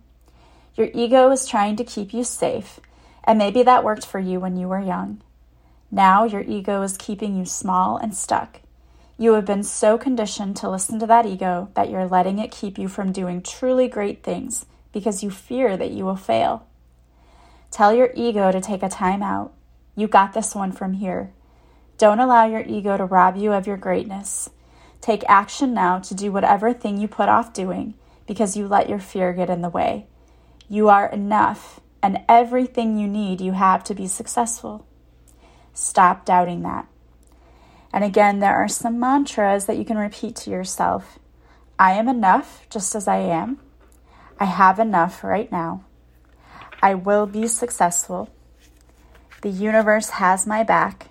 Your 0.74 0.88
ego 0.94 1.30
is 1.30 1.46
trying 1.46 1.76
to 1.76 1.84
keep 1.84 2.14
you 2.14 2.24
safe, 2.24 2.80
and 3.24 3.38
maybe 3.38 3.62
that 3.62 3.84
worked 3.84 4.06
for 4.06 4.18
you 4.18 4.40
when 4.40 4.56
you 4.56 4.68
were 4.68 4.80
young. 4.80 5.20
Now 5.90 6.24
your 6.24 6.42
ego 6.42 6.82
is 6.82 6.96
keeping 6.96 7.36
you 7.36 7.44
small 7.44 7.96
and 7.96 8.16
stuck. 8.16 8.60
You 9.18 9.34
have 9.34 9.44
been 9.44 9.64
so 9.64 9.98
conditioned 9.98 10.56
to 10.56 10.70
listen 10.70 10.98
to 11.00 11.06
that 11.06 11.26
ego 11.26 11.68
that 11.74 11.90
you're 11.90 12.06
letting 12.06 12.38
it 12.38 12.50
keep 12.50 12.78
you 12.78 12.88
from 12.88 13.12
doing 13.12 13.42
truly 13.42 13.86
great 13.86 14.22
things 14.22 14.64
because 14.92 15.22
you 15.22 15.30
fear 15.30 15.76
that 15.76 15.90
you 15.90 16.04
will 16.04 16.16
fail. 16.16 16.66
Tell 17.70 17.92
your 17.92 18.10
ego 18.14 18.50
to 18.50 18.60
take 18.60 18.82
a 18.82 18.88
time 18.88 19.22
out. 19.22 19.52
You 19.94 20.08
got 20.08 20.32
this 20.32 20.54
one 20.54 20.72
from 20.72 20.94
here. 20.94 21.32
Don't 22.00 22.18
allow 22.18 22.46
your 22.46 22.64
ego 22.66 22.96
to 22.96 23.04
rob 23.04 23.36
you 23.36 23.52
of 23.52 23.66
your 23.66 23.76
greatness. 23.76 24.48
Take 25.02 25.22
action 25.28 25.74
now 25.74 25.98
to 25.98 26.14
do 26.14 26.32
whatever 26.32 26.72
thing 26.72 26.96
you 26.96 27.06
put 27.06 27.28
off 27.28 27.52
doing 27.52 27.92
because 28.26 28.56
you 28.56 28.66
let 28.66 28.88
your 28.88 28.98
fear 28.98 29.34
get 29.34 29.50
in 29.50 29.60
the 29.60 29.68
way. 29.68 30.06
You 30.66 30.88
are 30.88 31.10
enough, 31.10 31.78
and 32.02 32.22
everything 32.26 32.98
you 32.98 33.06
need 33.06 33.42
you 33.42 33.52
have 33.52 33.84
to 33.84 33.94
be 33.94 34.06
successful. 34.06 34.86
Stop 35.74 36.24
doubting 36.24 36.62
that. 36.62 36.88
And 37.92 38.02
again, 38.02 38.38
there 38.38 38.56
are 38.56 38.66
some 38.66 38.98
mantras 38.98 39.66
that 39.66 39.76
you 39.76 39.84
can 39.84 39.98
repeat 39.98 40.36
to 40.36 40.50
yourself 40.50 41.18
I 41.78 41.92
am 41.92 42.08
enough 42.08 42.66
just 42.70 42.94
as 42.94 43.08
I 43.08 43.18
am. 43.18 43.60
I 44.38 44.46
have 44.46 44.78
enough 44.78 45.22
right 45.22 45.52
now. 45.52 45.84
I 46.82 46.94
will 46.94 47.26
be 47.26 47.46
successful. 47.46 48.30
The 49.42 49.50
universe 49.50 50.08
has 50.08 50.46
my 50.46 50.62
back. 50.62 51.09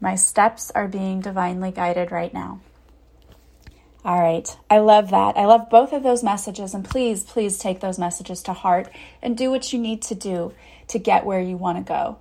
My 0.00 0.14
steps 0.14 0.70
are 0.70 0.88
being 0.88 1.20
divinely 1.20 1.70
guided 1.70 2.10
right 2.10 2.32
now. 2.32 2.60
All 4.02 4.18
right. 4.18 4.56
I 4.70 4.78
love 4.78 5.10
that. 5.10 5.36
I 5.36 5.44
love 5.44 5.68
both 5.68 5.92
of 5.92 6.02
those 6.02 6.22
messages. 6.22 6.72
And 6.72 6.84
please, 6.84 7.22
please 7.22 7.58
take 7.58 7.80
those 7.80 7.98
messages 7.98 8.42
to 8.44 8.54
heart 8.54 8.90
and 9.20 9.36
do 9.36 9.50
what 9.50 9.72
you 9.72 9.78
need 9.78 10.00
to 10.02 10.14
do 10.14 10.54
to 10.88 10.98
get 10.98 11.26
where 11.26 11.40
you 11.40 11.56
want 11.56 11.78
to 11.78 11.84
go. 11.84 12.18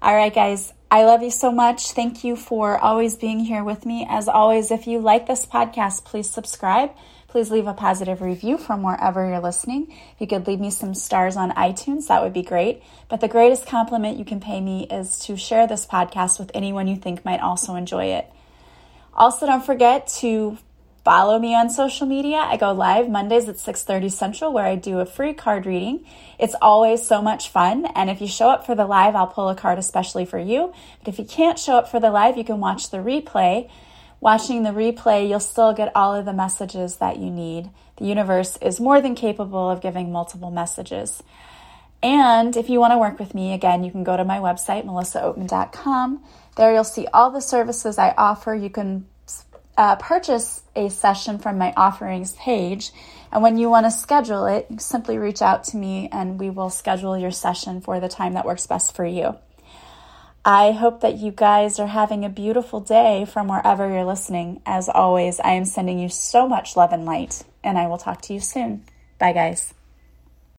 All 0.00 0.14
right, 0.14 0.32
guys. 0.32 0.72
I 0.92 1.04
love 1.04 1.22
you 1.22 1.30
so 1.30 1.52
much. 1.52 1.92
Thank 1.92 2.24
you 2.24 2.36
for 2.36 2.78
always 2.78 3.16
being 3.16 3.40
here 3.40 3.62
with 3.62 3.86
me. 3.86 4.06
As 4.08 4.28
always, 4.28 4.70
if 4.70 4.86
you 4.86 4.98
like 4.98 5.26
this 5.26 5.46
podcast, 5.46 6.04
please 6.04 6.30
subscribe. 6.30 6.90
Please 7.30 7.52
leave 7.52 7.68
a 7.68 7.72
positive 7.72 8.20
review 8.20 8.58
from 8.58 8.82
wherever 8.82 9.24
you're 9.24 9.38
listening. 9.38 9.86
If 9.88 10.20
you 10.20 10.26
could 10.26 10.48
leave 10.48 10.58
me 10.58 10.70
some 10.70 10.94
stars 10.94 11.36
on 11.36 11.52
iTunes, 11.52 12.08
that 12.08 12.24
would 12.24 12.32
be 12.32 12.42
great. 12.42 12.82
But 13.08 13.20
the 13.20 13.28
greatest 13.28 13.66
compliment 13.66 14.18
you 14.18 14.24
can 14.24 14.40
pay 14.40 14.60
me 14.60 14.88
is 14.90 15.16
to 15.20 15.36
share 15.36 15.68
this 15.68 15.86
podcast 15.86 16.40
with 16.40 16.50
anyone 16.54 16.88
you 16.88 16.96
think 16.96 17.24
might 17.24 17.40
also 17.40 17.76
enjoy 17.76 18.06
it. 18.06 18.28
Also, 19.14 19.46
don't 19.46 19.64
forget 19.64 20.08
to 20.18 20.58
follow 21.04 21.38
me 21.38 21.54
on 21.54 21.70
social 21.70 22.04
media. 22.04 22.38
I 22.38 22.56
go 22.56 22.72
live 22.72 23.08
Mondays 23.08 23.48
at 23.48 23.60
6:30 23.60 24.08
Central 24.10 24.52
where 24.52 24.66
I 24.66 24.74
do 24.74 24.98
a 24.98 25.06
free 25.06 25.32
card 25.32 25.66
reading. 25.66 26.04
It's 26.36 26.56
always 26.60 27.06
so 27.06 27.22
much 27.22 27.48
fun, 27.48 27.86
and 27.94 28.10
if 28.10 28.20
you 28.20 28.26
show 28.26 28.50
up 28.50 28.66
for 28.66 28.74
the 28.74 28.86
live, 28.86 29.14
I'll 29.14 29.28
pull 29.28 29.48
a 29.48 29.54
card 29.54 29.78
especially 29.78 30.24
for 30.24 30.38
you. 30.38 30.72
But 30.98 31.14
if 31.14 31.18
you 31.20 31.24
can't 31.24 31.60
show 31.60 31.76
up 31.76 31.88
for 31.88 32.00
the 32.00 32.10
live, 32.10 32.36
you 32.36 32.44
can 32.44 32.58
watch 32.58 32.90
the 32.90 32.98
replay 32.98 33.70
Watching 34.20 34.62
the 34.62 34.70
replay, 34.70 35.28
you'll 35.28 35.40
still 35.40 35.72
get 35.72 35.92
all 35.94 36.14
of 36.14 36.26
the 36.26 36.32
messages 36.32 36.96
that 36.96 37.18
you 37.18 37.30
need. 37.30 37.70
The 37.96 38.04
universe 38.04 38.58
is 38.60 38.78
more 38.78 39.00
than 39.00 39.14
capable 39.14 39.70
of 39.70 39.80
giving 39.80 40.12
multiple 40.12 40.50
messages. 40.50 41.22
And 42.02 42.56
if 42.56 42.68
you 42.68 42.80
want 42.80 42.92
to 42.92 42.98
work 42.98 43.18
with 43.18 43.34
me, 43.34 43.52
again, 43.52 43.84
you 43.84 43.90
can 43.90 44.04
go 44.04 44.16
to 44.16 44.24
my 44.24 44.38
website, 44.38 44.84
melissaoatman.com. 44.84 46.22
There 46.56 46.72
you'll 46.72 46.84
see 46.84 47.06
all 47.12 47.30
the 47.30 47.40
services 47.40 47.98
I 47.98 48.14
offer. 48.16 48.54
You 48.54 48.70
can 48.70 49.06
uh, 49.76 49.96
purchase 49.96 50.62
a 50.76 50.90
session 50.90 51.38
from 51.38 51.56
my 51.56 51.72
offerings 51.76 52.32
page. 52.32 52.90
And 53.32 53.42
when 53.42 53.56
you 53.56 53.70
want 53.70 53.86
to 53.86 53.90
schedule 53.90 54.46
it, 54.46 54.66
simply 54.80 55.16
reach 55.16 55.40
out 55.40 55.64
to 55.64 55.76
me 55.76 56.08
and 56.12 56.38
we 56.38 56.50
will 56.50 56.70
schedule 56.70 57.16
your 57.16 57.30
session 57.30 57.80
for 57.80 58.00
the 58.00 58.08
time 58.08 58.34
that 58.34 58.44
works 58.44 58.66
best 58.66 58.94
for 58.94 59.04
you. 59.04 59.36
I 60.44 60.72
hope 60.72 61.02
that 61.02 61.18
you 61.18 61.32
guys 61.32 61.78
are 61.78 61.86
having 61.86 62.24
a 62.24 62.30
beautiful 62.30 62.80
day 62.80 63.26
from 63.26 63.48
wherever 63.48 63.88
you're 63.88 64.04
listening. 64.04 64.62
As 64.64 64.88
always, 64.88 65.38
I 65.38 65.52
am 65.52 65.66
sending 65.66 65.98
you 65.98 66.08
so 66.08 66.48
much 66.48 66.76
love 66.76 66.92
and 66.92 67.04
light, 67.04 67.44
and 67.62 67.76
I 67.76 67.86
will 67.88 67.98
talk 67.98 68.22
to 68.22 68.32
you 68.32 68.40
soon. 68.40 68.84
Bye, 69.18 69.32
guys. 69.32 69.74